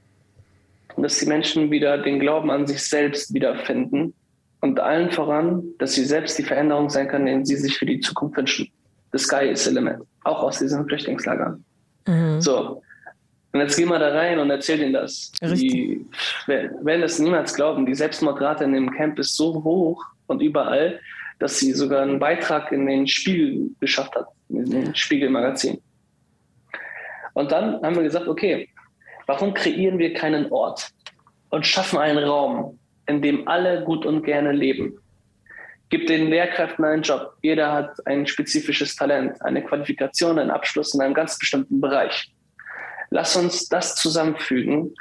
dass 0.97 1.19
die 1.19 1.25
Menschen 1.25 1.71
wieder 1.71 1.97
den 1.97 2.19
Glauben 2.19 2.51
an 2.51 2.67
sich 2.67 2.83
selbst 2.83 3.33
wiederfinden 3.33 4.13
und 4.59 4.79
allen 4.79 5.09
voran, 5.09 5.63
dass 5.79 5.93
sie 5.93 6.05
selbst 6.05 6.37
die 6.37 6.43
Veränderung 6.43 6.89
sein 6.89 7.07
können, 7.07 7.25
den 7.25 7.45
sie 7.45 7.55
sich 7.55 7.77
für 7.77 7.85
die 7.85 7.99
Zukunft 7.99 8.37
wünschen. 8.37 8.69
The 9.13 9.17
sky 9.17 9.49
is 9.49 9.63
the 9.63 9.71
limit, 9.71 9.97
auch 10.23 10.43
aus 10.43 10.59
diesen 10.59 10.85
Flüchtlingslagern. 10.85 11.63
Mhm. 12.07 12.41
So. 12.41 12.81
Und 13.53 13.59
jetzt 13.59 13.75
geh 13.75 13.85
mal 13.85 13.99
da 13.99 14.09
rein 14.09 14.39
und 14.39 14.49
erzähl 14.49 14.77
denen 14.77 14.93
das. 14.93 15.31
Richtig. 15.41 15.59
Die 15.59 16.05
werden 16.47 17.01
das 17.01 17.19
niemals 17.19 17.53
glauben. 17.53 17.85
Die 17.85 17.95
Selbstmordrate 17.95 18.63
in 18.63 18.73
dem 18.73 18.91
Camp 18.91 19.19
ist 19.19 19.35
so 19.35 19.63
hoch 19.63 20.05
und 20.27 20.41
überall, 20.41 20.99
dass 21.39 21.59
sie 21.59 21.73
sogar 21.73 22.03
einen 22.03 22.19
Beitrag 22.19 22.71
in 22.71 22.85
den 22.85 23.07
Spiegel 23.07 23.71
geschafft 23.79 24.15
hat, 24.15 24.27
in 24.49 24.69
den 24.69 24.95
Spiegelmagazin. 24.95 25.81
Und 27.33 27.51
dann 27.51 27.81
haben 27.81 27.95
wir 27.95 28.03
gesagt, 28.03 28.27
okay, 28.27 28.69
warum 29.25 29.53
kreieren 29.53 29.97
wir 29.97 30.13
keinen 30.13 30.51
Ort 30.51 30.89
und 31.49 31.65
schaffen 31.65 31.99
einen 31.99 32.23
Raum, 32.23 32.79
in 33.07 33.21
dem 33.21 33.47
alle 33.47 33.83
gut 33.83 34.05
und 34.05 34.23
gerne 34.23 34.51
leben? 34.51 35.00
Gibt 35.91 36.07
den 36.07 36.27
Lehrkräften 36.27 36.85
einen 36.85 37.01
Job. 37.01 37.33
Jeder 37.41 37.73
hat 37.73 38.07
ein 38.07 38.25
spezifisches 38.25 38.95
Talent, 38.95 39.41
eine 39.41 39.61
Qualifikation, 39.61 40.39
einen 40.39 40.49
Abschluss 40.49 40.93
in 40.93 41.01
einem 41.01 41.13
ganz 41.13 41.37
bestimmten 41.37 41.81
Bereich. 41.81 42.33
Lass 43.09 43.35
uns 43.35 43.67
das 43.67 43.95
zusammenfügen 43.95 44.95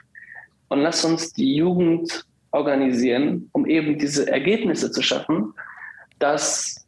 und 0.68 0.80
lass 0.80 1.04
uns 1.04 1.32
die 1.32 1.54
Jugend 1.54 2.26
organisieren, 2.50 3.48
um 3.52 3.66
eben 3.66 3.98
diese 3.98 4.28
Ergebnisse 4.28 4.90
zu 4.90 5.00
schaffen, 5.00 5.54
dass 6.18 6.84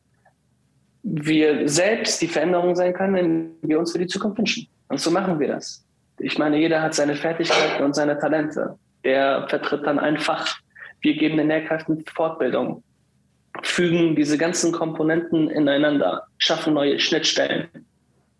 wir 1.04 1.68
selbst 1.68 2.20
die 2.22 2.26
Veränderung 2.26 2.74
sein 2.74 2.94
können, 2.94 3.54
die 3.62 3.68
wir 3.68 3.78
uns 3.78 3.92
für 3.92 4.00
die 4.00 4.08
Zukunft 4.08 4.36
wünschen. 4.36 4.66
Und 4.88 4.98
so 4.98 5.12
machen 5.12 5.38
wir 5.38 5.46
das. 5.46 5.86
Ich 6.18 6.38
meine, 6.38 6.58
jeder 6.58 6.82
hat 6.82 6.94
seine 6.94 7.14
Fertigkeiten 7.14 7.84
und 7.84 7.94
seine 7.94 8.18
Talente. 8.18 8.76
Der 9.04 9.46
vertritt 9.48 9.86
dann 9.86 10.00
ein 10.00 10.18
Fach. 10.18 10.58
Wir 11.00 11.16
geben 11.16 11.36
den 11.36 11.46
Lehrkräften 11.46 12.04
Fortbildung 12.12 12.82
fügen 13.62 14.16
diese 14.16 14.38
ganzen 14.38 14.72
Komponenten 14.72 15.50
ineinander, 15.50 16.24
schaffen 16.38 16.74
neue 16.74 16.98
Schnittstellen, 16.98 17.68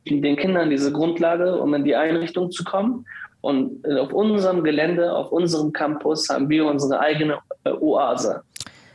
geben 0.05 0.22
den 0.22 0.37
Kindern 0.37 0.70
diese 0.70 0.92
Grundlage, 0.92 1.57
um 1.57 1.75
in 1.75 1.85
die 1.85 1.94
Einrichtung 1.94 2.51
zu 2.51 2.64
kommen. 2.64 3.05
Und 3.40 3.85
auf 3.98 4.12
unserem 4.12 4.62
Gelände, 4.62 5.12
auf 5.12 5.33
unserem 5.33 5.72
Campus 5.72 6.29
haben 6.29 6.48
wir 6.48 6.64
unsere 6.64 7.01
eigene 7.01 7.38
äh, 7.64 7.70
Oase. 7.70 8.42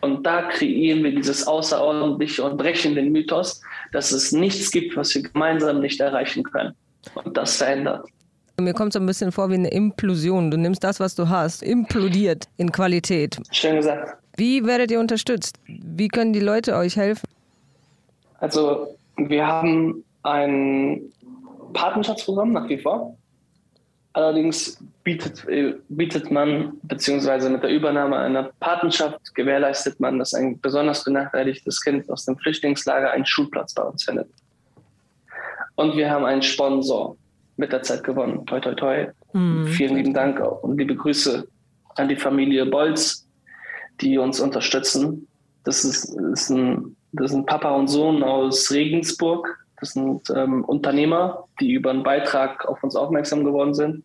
Und 0.02 0.26
da 0.26 0.44
kreieren 0.44 1.04
wir 1.04 1.14
dieses 1.14 1.46
Außerordentliche 1.46 2.44
und 2.44 2.58
brechen 2.58 2.96
den 2.96 3.12
Mythos, 3.12 3.62
dass 3.92 4.12
es 4.12 4.32
nichts 4.32 4.72
gibt, 4.72 4.96
was 4.96 5.14
wir 5.16 5.24
gemeinsam 5.24 5.82
nicht 5.82 6.00
erreichen 6.00 6.44
können. 6.44 6.74
Und 7.16 7.36
das 7.36 7.58
verändert. 7.58 8.06
Mir 8.60 8.74
kommt 8.74 8.94
so 8.94 9.00
ein 9.00 9.06
bisschen 9.06 9.32
vor 9.32 9.50
wie 9.50 9.56
eine 9.56 9.70
Implosion. 9.70 10.50
Du 10.50 10.58
nimmst 10.58 10.84
das, 10.84 11.00
was 11.00 11.14
du 11.14 11.30
hast, 11.30 11.62
implodiert 11.62 12.46
in 12.58 12.72
Qualität. 12.72 13.38
Schön 13.52 13.76
gesagt. 13.76 14.18
Wie 14.38 14.66
werdet 14.66 14.92
ihr 14.92 15.00
unterstützt? 15.00 15.60
Wie 15.66 16.08
können 16.08 16.32
die 16.32 16.40
Leute 16.40 16.76
euch 16.76 16.96
helfen? 16.96 17.28
Also 18.40 18.96
wir 19.18 19.46
haben 19.46 20.04
ein 20.22 21.02
Patenschaftsprogramm 21.74 22.54
nach 22.54 22.70
wie 22.70 22.78
vor. 22.78 23.18
Allerdings 24.14 24.80
bietet, 25.04 25.46
bietet 25.90 26.32
man, 26.32 26.74
beziehungsweise 26.84 27.50
mit 27.50 27.64
der 27.64 27.72
Übernahme 27.72 28.18
einer 28.18 28.52
Patenschaft 28.60 29.36
gewährleistet 29.36 30.00
man, 30.00 30.20
dass 30.20 30.34
ein 30.34 30.60
besonders 30.60 31.04
benachteiligtes 31.04 31.82
Kind 31.82 32.10
aus 32.10 32.26
dem 32.26 32.38
Flüchtlingslager 32.38 33.12
einen 33.12 33.26
Schulplatz 33.26 33.74
bei 33.74 33.84
uns 33.84 34.04
findet. 34.04 34.28
Und 35.76 35.96
wir 35.96 36.10
haben 36.10 36.26
einen 36.26 36.42
Sponsor 36.42 37.16
mit 37.58 37.72
der 37.72 37.84
Zeit 37.84 38.04
gewonnen. 38.04 38.46
Toi, 38.46 38.60
toi, 38.60 38.74
toi. 38.74 39.08
Mhm. 39.34 39.68
Vielen 39.68 39.98
lieben 39.98 40.14
Dank 40.14 40.42
auch 40.42 40.64
und 40.64 40.78
liebe 40.78 40.96
Grüße 40.96 41.48
an 41.96 42.08
die 42.08 42.16
Familie 42.16 42.66
Bolz, 42.66 43.27
die 44.02 44.18
uns 44.18 44.40
unterstützen. 44.40 45.28
Das 45.64 45.84
ist, 45.84 46.06
ist 46.34 46.50
ein, 46.50 46.96
das 47.12 47.32
sind 47.32 47.46
Papa 47.46 47.72
und 47.72 47.88
Sohn 47.88 48.24
aus 48.24 48.72
Regensburg. 48.72 49.66
Das 49.80 49.92
sind 49.92 50.30
ähm, 50.36 50.64
Unternehmer, 50.64 51.46
die 51.60 51.74
über 51.74 51.92
einen 51.92 52.04
Beitrag 52.04 52.66
auf 52.68 52.84
uns 52.84 52.96
aufmerksam 52.96 53.44
geworden 53.44 53.74
sind. 53.74 54.04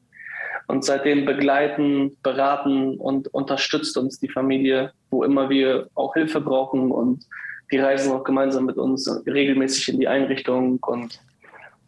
Und 0.69 0.85
seitdem 0.85 1.25
begleiten, 1.25 2.17
beraten 2.23 2.97
und 2.99 3.29
unterstützt 3.29 3.97
uns 3.97 4.19
die 4.21 4.29
Familie, 4.29 4.93
wo 5.11 5.25
immer 5.25 5.51
wir 5.51 5.89
auch 5.95 6.15
Hilfe 6.15 6.41
brauchen. 6.41 6.91
Und 6.91 7.27
die 7.71 7.79
reisen 7.79 8.13
auch 8.13 8.25
gemeinsam 8.25 8.67
mit 8.67 8.77
uns 8.77 9.09
regelmäßig 9.27 9.89
in 9.89 10.01
die 10.01 10.09
Einrichtung 10.09 10.79
und 10.83 11.21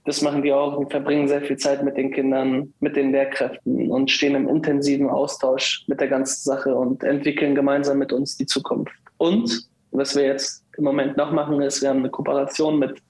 das 0.04 0.20
machen 0.20 0.42
wir 0.42 0.56
auch. 0.56 0.78
Wir 0.78 0.86
verbringen 0.88 1.28
sehr 1.28 1.40
viel 1.40 1.56
Zeit 1.56 1.82
mit 1.82 1.96
den 1.96 2.12
Kindern, 2.12 2.74
mit 2.80 2.94
den 2.94 3.10
Lehrkräften 3.12 3.90
und 3.90 4.10
stehen 4.10 4.34
im 4.34 4.48
intensiven 4.48 5.08
Austausch 5.08 5.84
mit 5.86 6.00
der 6.00 6.08
ganzen 6.08 6.42
Sache 6.42 6.74
und 6.74 7.02
entwickeln 7.02 7.54
gemeinsam 7.54 7.98
mit 7.98 8.12
uns 8.12 8.36
die 8.36 8.46
Zukunft. 8.46 8.94
Und 9.16 9.68
was 9.92 10.14
wir 10.14 10.24
jetzt 10.24 10.64
im 10.76 10.84
Moment 10.84 11.16
noch 11.16 11.32
machen, 11.32 11.62
ist, 11.62 11.80
wir 11.80 11.88
haben 11.88 12.00
eine 12.00 12.10
Kooperation 12.10 12.78
mit 12.78 13.00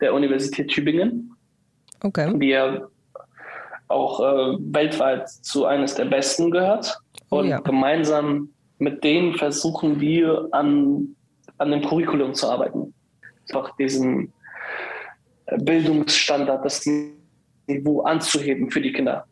der 0.00 0.12
Universität 0.12 0.68
Tübingen, 0.68 1.36
okay. 2.02 2.36
die 2.36 2.48
ja 2.48 2.88
auch 3.88 4.20
äh, 4.20 4.56
weltweit 4.58 5.28
zu 5.28 5.66
eines 5.66 5.94
der 5.94 6.06
besten 6.06 6.50
gehört. 6.50 6.98
Oh, 7.30 7.38
und 7.38 7.48
ja. 7.48 7.60
gemeinsam 7.60 8.48
mit 8.78 9.04
denen 9.04 9.34
versuchen 9.34 10.00
wir 10.00 10.48
an, 10.50 11.14
an 11.58 11.70
dem 11.70 11.82
Curriculum 11.82 12.34
zu 12.34 12.50
arbeiten. 12.50 12.92
Einfach 13.48 13.76
diesen 13.76 14.32
Bildungsstandard, 15.46 16.64
das 16.64 16.86
Niveau 17.66 18.02
anzuheben 18.02 18.70
für 18.70 18.80
die 18.80 18.92
Kinder. 18.92 19.26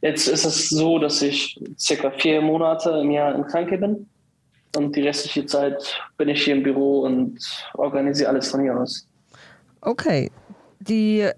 Jetzt 0.00 0.26
ist 0.26 0.46
es 0.46 0.70
so, 0.70 0.98
dass 0.98 1.20
ich 1.20 1.60
circa 1.78 2.10
vier 2.12 2.40
Monate 2.40 2.88
im 3.02 3.10
Jahr 3.10 3.34
in 3.34 3.44
Hanke 3.52 3.76
bin 3.76 4.06
und 4.76 4.96
die 4.96 5.02
restliche 5.02 5.46
Zeit 5.46 6.00
bin 6.16 6.28
ich 6.28 6.44
hier 6.44 6.54
im 6.54 6.62
Büro 6.62 7.00
und 7.00 7.38
organisiere 7.74 8.30
alles 8.30 8.50
von 8.50 8.62
hier 8.62 8.78
aus. 8.78 9.08
Okay, 9.80 10.30
die 10.80 11.28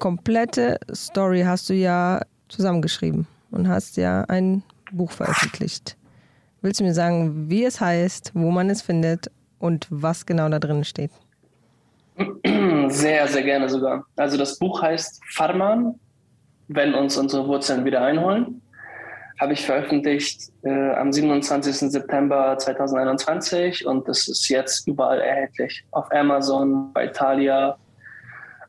komplette 0.00 0.78
Story 0.92 1.42
hast 1.42 1.68
du 1.70 1.74
ja 1.74 2.20
zusammengeschrieben 2.48 3.26
und 3.50 3.68
hast 3.68 3.96
ja 3.96 4.22
ein 4.28 4.62
Buch 4.92 5.10
veröffentlicht. 5.10 5.96
Willst 6.62 6.80
du 6.80 6.84
mir 6.84 6.94
sagen, 6.94 7.50
wie 7.50 7.64
es 7.64 7.80
heißt, 7.80 8.32
wo 8.34 8.50
man 8.50 8.70
es 8.70 8.82
findet 8.82 9.30
und 9.58 9.86
was 9.90 10.26
genau 10.26 10.48
da 10.48 10.58
drin 10.58 10.84
steht? 10.84 11.10
Sehr, 12.88 13.26
sehr 13.26 13.42
gerne 13.42 13.68
sogar. 13.68 14.04
Also 14.16 14.36
das 14.36 14.58
Buch 14.58 14.82
heißt 14.82 15.20
Farman, 15.30 15.94
wenn 16.68 16.94
uns 16.94 17.16
unsere 17.16 17.46
Wurzeln 17.46 17.84
wieder 17.84 18.02
einholen 18.02 18.62
habe 19.40 19.52
ich 19.52 19.64
veröffentlicht 19.64 20.52
äh, 20.62 20.92
am 20.92 21.12
27. 21.12 21.90
September 21.90 22.56
2021 22.58 23.86
und 23.86 24.08
das 24.08 24.28
ist 24.28 24.48
jetzt 24.48 24.86
überall 24.86 25.20
erhältlich. 25.20 25.84
Auf 25.90 26.12
Amazon, 26.12 26.92
bei 26.92 27.06
Italia. 27.06 27.76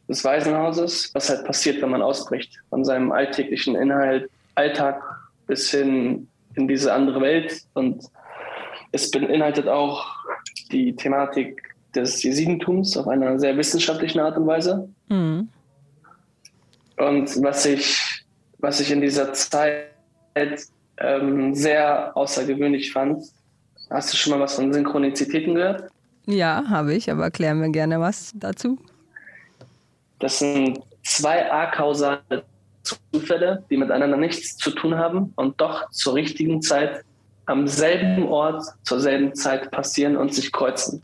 des 0.09 0.25
Waisenhauses, 0.25 1.11
was 1.14 1.29
halt 1.29 1.45
passiert, 1.45 1.83
wenn 1.83 1.90
man 1.90 2.03
ausbricht 2.03 2.59
von 2.71 2.85
seinem 2.85 3.12
alltäglichen 3.12 3.75
Inhalt, 3.75 4.31
Alltag 4.55 5.03
bis 5.47 5.71
hin 5.71 6.29
in 6.55 6.69
diese 6.69 6.92
andere 6.92 7.21
Welt. 7.21 7.62
Und 7.75 8.05
es 8.92 9.11
beinhaltet 9.11 9.69
auch 9.69 10.07
die 10.71 10.95
Thematik 10.95 11.75
des 11.95 12.23
Jesidentums 12.23 12.97
auf 12.97 13.09
einer 13.09 13.38
sehr 13.38 13.57
wissenschaftlichen 13.57 14.21
Art 14.21 14.37
und 14.37 14.47
Weise. 14.47 14.88
Mhm. 15.09 15.49
Und 16.99 17.42
was 17.42 17.66
ich, 17.66 18.25
was 18.59 18.81
ich 18.81 18.90
in 18.90 19.01
dieser 19.01 19.33
Zeit 19.33 19.90
ähm, 20.99 21.55
sehr 21.55 22.16
außergewöhnlich 22.16 22.92
fand, 22.92 23.23
hast 23.90 24.12
du 24.12 24.16
schon 24.16 24.33
mal 24.33 24.40
was 24.40 24.55
von 24.55 24.73
Synchronizitäten 24.73 25.55
gehört? 25.55 25.90
Ja, 26.27 26.64
habe 26.69 26.95
ich, 26.95 27.11
aber 27.11 27.25
erklär 27.25 27.55
mir 27.55 27.71
gerne 27.71 28.01
was 28.01 28.33
dazu. 28.35 28.79
Das 30.18 30.38
sind 30.38 30.81
zwei 31.02 31.50
akausale 31.50 32.44
Zufälle, 32.83 33.64
die 33.70 33.76
miteinander 33.76 34.16
nichts 34.16 34.57
zu 34.57 34.70
tun 34.70 34.96
haben 34.96 35.33
und 35.37 35.61
doch 35.61 35.90
zur 35.90 36.14
richtigen 36.14 36.62
Zeit 36.62 37.05
am 37.46 37.66
selben 37.66 38.29
Ort 38.29 38.62
zur 38.83 39.00
selben 39.00 39.35
Zeit 39.35 39.70
passieren 39.70 40.16
und 40.16 40.35
sich 40.35 40.52
kreuzen. 40.52 41.02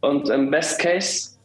Und 0.00 0.28
im 0.28 0.50
Best 0.50 0.80
Case 0.80 1.38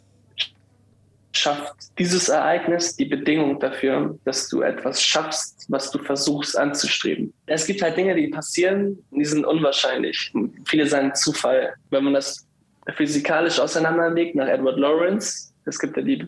schafft 1.32 1.76
dieses 2.00 2.30
Ereignis 2.30 2.96
die 2.96 3.06
Bedingung 3.06 3.60
dafür, 3.60 4.18
dass 4.26 4.50
du 4.50 4.62
etwas 4.62 5.02
schaffst, 5.02 5.66
was 5.70 5.92
du 5.92 6.00
versuchst 6.00 6.58
anzustreben. 6.58 7.34
Es 7.46 7.68
gibt 7.68 7.82
halt 7.82 7.98
Dinge, 7.98 8.16
die 8.16 8.28
passieren, 8.28 8.98
die 9.12 9.26
sind 9.26 9.46
unwahrscheinlich. 9.46 10.34
Viele 10.66 10.88
sagen 10.88 11.14
Zufall. 11.14 11.76
Wenn 11.92 12.06
man 12.06 12.16
das 12.16 12.48
physikalisch 12.96 13.60
auseinanderlegt 13.60 14.36
nach 14.36 14.48
Edward 14.48 14.80
Lawrence, 14.80 15.54
es 15.66 15.78
gibt 15.78 15.98
ja 15.98 16.04
die 16.04 16.26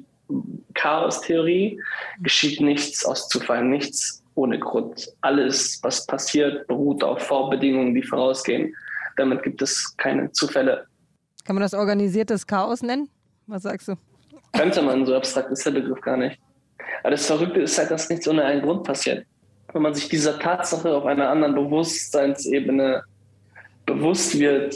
Chaos-Theorie, 0.74 1.82
geschieht 2.22 2.62
nichts 2.62 3.06
aus 3.06 3.28
Zufall, 3.28 3.63
nichts 3.63 4.24
ohne 4.36 4.60
Grund. 4.60 5.12
Alles, 5.22 5.80
was 5.84 6.06
passiert, 6.06 6.68
beruht 6.68 7.04
auf 7.04 7.22
Vorbedingungen, 7.24 7.94
die 7.94 8.04
vorausgehen. 8.04 8.74
Damit 9.18 9.44
gibt 9.44 9.62
es 9.62 9.96
keine 9.98 10.32
Zufälle. 10.32 10.86
Kann 11.44 11.56
man 11.56 11.63
das 11.63 11.74
organisiertes 11.74 12.48
Chaos 12.48 12.82
nennen? 12.82 13.10
Was 13.48 13.63
sagst 13.63 13.88
du? 13.89 13.96
Könnte 14.54 14.82
man, 14.82 15.06
so 15.06 15.15
abstrakt 15.15 15.52
ist 15.52 15.65
der 15.65 15.72
Begriff 15.72 16.00
gar 16.02 16.18
nicht. 16.18 16.39
Aber 17.02 17.12
das 17.12 17.26
Verrückte 17.26 17.62
ist 17.62 17.78
halt, 17.78 17.92
dass 17.92 18.10
nichts 18.10 18.28
ohne 18.28 18.44
einen 18.46 18.62
Grund 18.62 18.84
passiert. 18.84 19.26
Wenn 19.74 19.82
man 19.82 19.94
sich 19.94 20.10
dieser 20.10 20.39
Tatsache 20.39 20.96
auf 20.96 21.06
einer 21.06 21.30
anderen 21.30 21.56
Bewusstseinsebene 21.56 23.04
bewusst 23.86 24.38
wird 24.39 24.76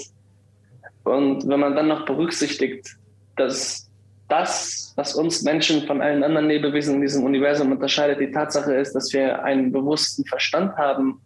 und 1.04 1.48
wenn 1.48 1.60
man 1.60 1.76
dann 1.76 1.88
noch 1.88 2.06
berücksichtigt, 2.06 2.98
dass 3.36 3.90
das, 4.30 4.94
was 4.96 5.16
uns 5.16 5.44
Menschen 5.44 5.86
von 5.86 6.02
allen 6.02 6.24
anderen 6.24 6.48
Lebewesen 6.48 6.96
in 6.96 7.02
diesem 7.02 7.24
Universum 7.24 7.72
unterscheidet, 7.72 8.20
die 8.20 8.32
Tatsache 8.32 8.74
ist, 8.74 8.94
dass 8.94 9.12
wir 9.14 9.44
einen 9.44 9.72
bewussten 9.72 10.26
Verstand 10.26 10.76
haben, 10.78 11.22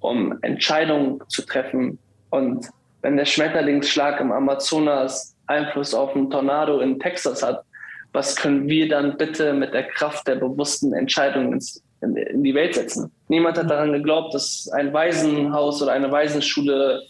um 0.00 0.38
Entscheidungen 0.42 1.20
zu 1.28 1.42
treffen. 1.42 1.98
Und 2.30 2.68
wenn 3.02 3.16
der 3.16 3.24
Schmetterlingsschlag 3.24 4.20
im 4.20 4.32
Amazonas 4.32 5.34
Einfluss 5.46 5.94
auf 5.94 6.14
einen 6.14 6.30
Tornado 6.30 6.80
in 6.80 6.98
Texas 7.00 7.42
hat, 7.42 7.64
was 8.12 8.36
können 8.36 8.68
wir 8.68 8.88
dann 8.88 9.16
bitte 9.16 9.52
mit 9.52 9.72
der 9.72 9.84
Kraft 9.84 10.26
der 10.26 10.36
bewussten 10.36 10.92
Entscheidung 10.92 11.52
ins, 11.52 11.82
in, 12.02 12.16
in 12.16 12.42
die 12.42 12.54
Welt 12.54 12.74
setzen? 12.74 13.10
Niemand 13.28 13.56
hat 13.56 13.70
daran 13.70 13.92
geglaubt, 13.92 14.34
dass 14.34 14.68
ein 14.72 14.92
Waisenhaus 14.92 15.80
oder 15.82 15.92
eine 15.92 16.10
Waisenschule 16.10 17.02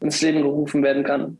ins 0.00 0.20
Leben 0.20 0.42
gerufen 0.42 0.82
werden 0.82 1.04
kann. 1.04 1.38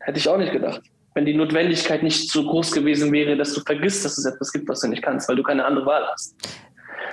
Hätte 0.00 0.18
ich 0.18 0.28
auch 0.28 0.38
nicht 0.38 0.52
gedacht 0.52 0.82
wenn 1.20 1.26
die 1.26 1.34
Notwendigkeit 1.34 2.02
nicht 2.02 2.30
so 2.30 2.42
groß 2.42 2.72
gewesen 2.72 3.12
wäre, 3.12 3.36
dass 3.36 3.52
du 3.52 3.60
vergisst, 3.60 4.06
dass 4.06 4.16
es 4.16 4.24
etwas 4.24 4.50
gibt, 4.52 4.66
was 4.70 4.80
du 4.80 4.88
nicht 4.88 5.02
kannst, 5.02 5.28
weil 5.28 5.36
du 5.36 5.42
keine 5.42 5.66
andere 5.66 5.84
Wahl 5.84 6.02
hast. 6.10 6.34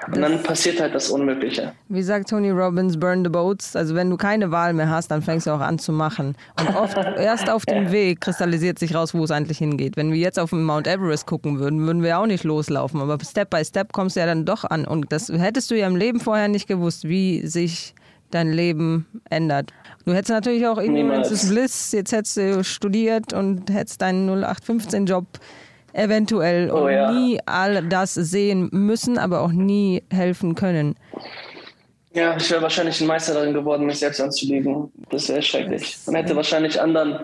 Und 0.08 0.22
dann 0.22 0.42
passiert 0.42 0.80
halt 0.80 0.96
das 0.96 1.10
Unmögliche. 1.10 1.74
Wie 1.90 2.02
sagt 2.02 2.30
Tony 2.30 2.52
Robbins, 2.52 2.98
burn 2.98 3.26
the 3.26 3.30
boats. 3.30 3.76
Also 3.76 3.96
wenn 3.96 4.10
du 4.10 4.16
keine 4.16 4.50
Wahl 4.50 4.72
mehr 4.72 4.90
hast, 4.90 5.12
dann 5.12 5.22
fängst 5.22 5.46
du 5.46 5.52
auch 5.52 5.60
an 5.60 5.78
zu 5.78 5.92
machen. 5.92 6.38
Und 6.58 6.74
oft 6.78 6.96
erst 7.18 7.50
auf 7.50 7.66
dem 7.66 7.92
Weg 7.92 8.22
kristallisiert 8.22 8.80
sich 8.80 8.96
raus, 8.96 9.14
wo 9.14 9.26
es 9.26 9.32
eigentlich 9.32 9.58
hingeht. 9.58 9.98
Wenn 9.98 10.14
wir 10.14 10.20
jetzt 10.20 10.40
auf 10.40 10.54
Mount 10.54 10.88
Everest 10.88 11.26
gucken 11.26 11.60
würden, 11.60 11.86
würden 11.86 12.02
wir 12.02 12.18
auch 12.18 12.28
nicht 12.28 12.46
loslaufen. 12.46 13.02
Aber 13.02 13.18
Step 13.26 13.50
by 13.50 13.66
Step 13.66 13.92
kommst 13.92 14.16
du 14.16 14.22
ja 14.22 14.26
dann 14.26 14.46
doch 14.46 14.64
an. 14.64 14.88
Und 14.88 15.12
das 15.12 15.28
hättest 15.28 15.70
du 15.70 15.76
ja 15.76 15.86
im 15.86 15.98
Leben 15.98 16.22
vorher 16.22 16.48
nicht 16.48 16.70
gewusst, 16.70 17.10
wie 17.10 17.46
sich 17.46 17.94
dein 18.32 18.52
Leben 18.52 19.06
ändert. 19.30 19.74
Du 20.06 20.14
hättest 20.14 20.32
natürlich 20.32 20.66
auch 20.68 20.78
Ignorance 20.78 21.34
is 21.34 21.50
Bliss, 21.50 21.92
jetzt 21.92 22.12
hättest 22.12 22.38
du 22.38 22.64
studiert 22.64 23.34
und 23.34 23.70
hättest 23.72 24.02
deinen 24.02 24.30
0815-Job 24.30 25.26
eventuell 25.94 26.72
oh, 26.72 26.88
ja. 26.88 27.12
nie 27.12 27.40
all 27.46 27.84
das 27.88 28.14
sehen 28.14 28.70
müssen, 28.72 29.18
aber 29.18 29.42
auch 29.42 29.52
nie 29.52 30.04
helfen 30.12 30.56
können. 30.56 30.96
Ja, 32.14 32.36
ich 32.38 32.50
wäre 32.50 32.62
wahrscheinlich 32.62 33.00
ein 33.02 33.08
Meister 33.08 33.34
darin 33.34 33.54
geworden, 33.54 33.86
mich 33.86 34.00
selbst 34.00 34.22
anzulügen. 34.22 34.92
Das 35.10 35.30
wäre 35.30 35.42
schrecklich. 35.42 35.98
Man 36.06 36.16
hätte 36.16 36.36
wahrscheinlich 36.36 36.82
anderen, 36.82 37.20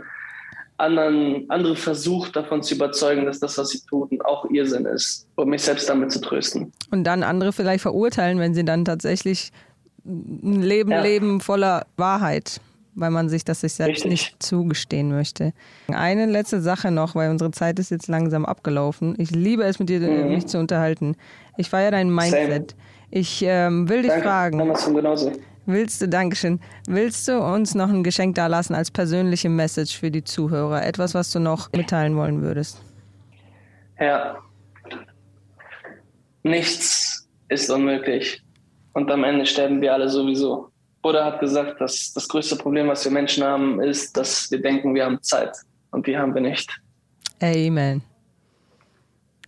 anderen, 0.77 1.45
andere 1.49 1.75
versucht, 1.75 2.35
davon 2.35 2.61
zu 2.61 2.75
überzeugen, 2.75 3.25
dass 3.25 3.39
das, 3.39 3.57
was 3.57 3.69
sie 3.69 3.79
tun, 3.89 4.09
auch 4.23 4.45
ihr 4.49 4.67
Sinn 4.67 4.85
ist, 4.85 5.27
um 5.35 5.49
mich 5.49 5.63
selbst 5.63 5.89
damit 5.89 6.11
zu 6.11 6.19
trösten. 6.21 6.71
Und 6.91 7.05
dann 7.05 7.23
andere 7.23 7.53
vielleicht 7.53 7.81
verurteilen, 7.81 8.39
wenn 8.39 8.53
sie 8.53 8.65
dann 8.65 8.85
tatsächlich 8.85 9.51
ein 10.05 10.61
Leben 10.61 10.91
ja. 10.91 11.01
leben 11.01 11.39
voller 11.39 11.85
Wahrheit, 11.97 12.59
weil 12.95 13.09
man 13.09 13.29
sich 13.29 13.45
das 13.45 13.61
sich 13.61 13.73
selbst 13.73 14.05
Richtig. 14.05 14.11
nicht 14.11 14.43
zugestehen 14.43 15.09
möchte. 15.09 15.53
Eine 15.87 16.25
letzte 16.25 16.61
Sache 16.61 16.91
noch, 16.91 17.15
weil 17.15 17.29
unsere 17.29 17.51
Zeit 17.51 17.79
ist 17.79 17.91
jetzt 17.91 18.07
langsam 18.07 18.45
abgelaufen. 18.45 19.15
Ich 19.17 19.31
liebe 19.31 19.63
es, 19.63 19.79
mit 19.79 19.89
dir 19.89 19.99
mhm. 19.99 20.29
mich 20.29 20.47
zu 20.47 20.59
unterhalten. 20.59 21.15
Ich 21.57 21.69
feiere 21.69 21.91
dein 21.91 22.09
Mindset. 22.09 22.71
Same. 22.71 22.81
Ich 23.11 23.43
ähm, 23.45 23.87
will 23.89 24.01
dich 24.01 24.11
Danke. 24.11 24.25
fragen. 24.25 24.73
Willst 25.65 26.01
du, 26.01 26.09
Dankeschön, 26.09 26.59
willst 26.87 27.25
du 27.29 27.39
uns 27.39 27.73
noch 27.73 27.87
ein 27.87 28.03
Geschenk 28.03 28.35
da 28.35 28.47
lassen 28.47 28.75
als 28.75 28.91
persönliche 28.91 29.47
Message 29.47 29.97
für 29.97 30.11
die 30.11 30.25
Zuhörer? 30.25 30.85
Etwas, 30.85 31.13
was 31.13 31.31
du 31.31 31.39
noch 31.39 31.71
mitteilen 31.71 32.17
wollen 32.17 32.41
würdest? 32.41 32.81
Ja. 33.97 34.39
Nichts 36.43 37.29
ist 37.47 37.69
unmöglich 37.69 38.42
und 38.93 39.11
am 39.11 39.23
Ende 39.23 39.45
sterben 39.45 39.81
wir 39.81 39.93
alle 39.93 40.09
sowieso. 40.09 40.69
Buddha 41.01 41.25
hat 41.25 41.39
gesagt, 41.39 41.81
dass 41.81 42.13
das 42.13 42.27
größte 42.27 42.55
Problem, 42.55 42.87
was 42.87 43.03
wir 43.03 43.11
Menschen 43.11 43.43
haben, 43.43 43.81
ist, 43.81 44.15
dass 44.15 44.49
wir 44.49 44.61
denken, 44.61 44.95
wir 44.95 45.05
haben 45.05 45.21
Zeit 45.21 45.55
und 45.91 46.07
die 46.07 46.17
haben 46.17 46.33
wir 46.33 46.41
nicht. 46.41 46.71
Amen. 47.41 48.01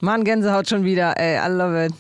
Mann, 0.01 0.23
Gänsehaut 0.25 0.67
schon 0.67 0.84
wieder, 0.84 1.17
ey, 1.17 1.38
I 1.38 1.49
love 1.49 1.86
it. 1.86 1.93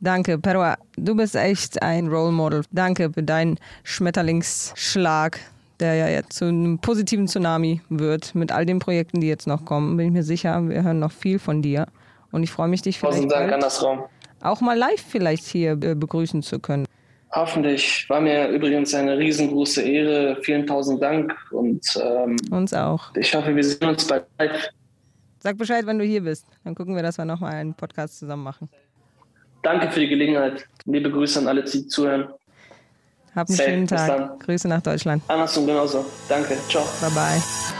Danke, 0.00 0.38
Perwa, 0.38 0.76
du 0.96 1.14
bist 1.14 1.36
echt 1.36 1.80
ein 1.82 2.08
Role 2.08 2.32
Model. 2.32 2.62
Danke 2.72 3.12
für 3.12 3.22
deinen 3.22 3.58
Schmetterlingsschlag, 3.84 5.38
der 5.78 5.94
ja 5.94 6.08
jetzt 6.08 6.32
zu 6.32 6.46
einem 6.46 6.78
positiven 6.78 7.28
Tsunami 7.28 7.82
wird 7.90 8.34
mit 8.34 8.50
all 8.50 8.66
den 8.66 8.80
Projekten, 8.80 9.20
die 9.20 9.28
jetzt 9.28 9.46
noch 9.46 9.64
kommen. 9.64 9.96
Bin 9.96 10.06
ich 10.06 10.12
mir 10.12 10.22
sicher, 10.24 10.68
wir 10.68 10.82
hören 10.82 10.98
noch 10.98 11.12
viel 11.12 11.38
von 11.38 11.62
dir. 11.62 11.86
Und 12.32 12.42
ich 12.42 12.50
freue 12.50 12.68
mich, 12.68 12.82
dich 12.82 12.98
vielleicht. 12.98 13.16
Tausend 13.16 13.32
Dank, 13.32 13.52
andersrum 13.52 14.04
auch 14.42 14.60
mal 14.60 14.76
live 14.76 15.04
vielleicht 15.06 15.44
hier 15.44 15.72
äh, 15.72 15.94
begrüßen 15.94 16.42
zu 16.42 16.58
können. 16.58 16.86
Hoffentlich. 17.32 18.06
War 18.08 18.20
mir 18.20 18.48
übrigens 18.48 18.92
eine 18.94 19.16
riesengroße 19.16 19.82
Ehre. 19.82 20.36
Vielen 20.42 20.66
tausend 20.66 21.00
Dank 21.00 21.32
und 21.52 21.80
ähm, 22.02 22.36
uns 22.50 22.74
auch. 22.74 23.14
Ich 23.14 23.32
hoffe, 23.34 23.54
wir 23.54 23.62
sehen 23.62 23.88
uns 23.88 24.04
bald. 24.06 24.24
Sag 25.38 25.56
Bescheid, 25.56 25.86
wenn 25.86 25.98
du 25.98 26.04
hier 26.04 26.22
bist. 26.22 26.44
Dann 26.64 26.74
gucken 26.74 26.96
wir, 26.96 27.02
dass 27.02 27.18
wir 27.18 27.24
nochmal 27.24 27.54
einen 27.54 27.74
Podcast 27.74 28.18
zusammen 28.18 28.42
machen. 28.42 28.68
Danke 29.62 29.90
für 29.90 30.00
die 30.00 30.08
Gelegenheit. 30.08 30.66
Liebe 30.86 31.10
Grüße 31.10 31.38
an 31.38 31.46
alle, 31.46 31.62
die 31.62 31.86
zuhören. 31.86 32.28
Hab 33.34 33.48
einen 33.48 33.56
Safe. 33.56 33.70
schönen 33.70 33.86
Tag. 33.86 34.40
Grüße 34.40 34.66
nach 34.66 34.82
Deutschland. 34.82 35.22
Andersrum 35.28 35.66
genauso. 35.66 36.04
Danke. 36.28 36.56
Ciao. 36.68 36.84
Bye 37.00 37.10
bye. 37.10 37.79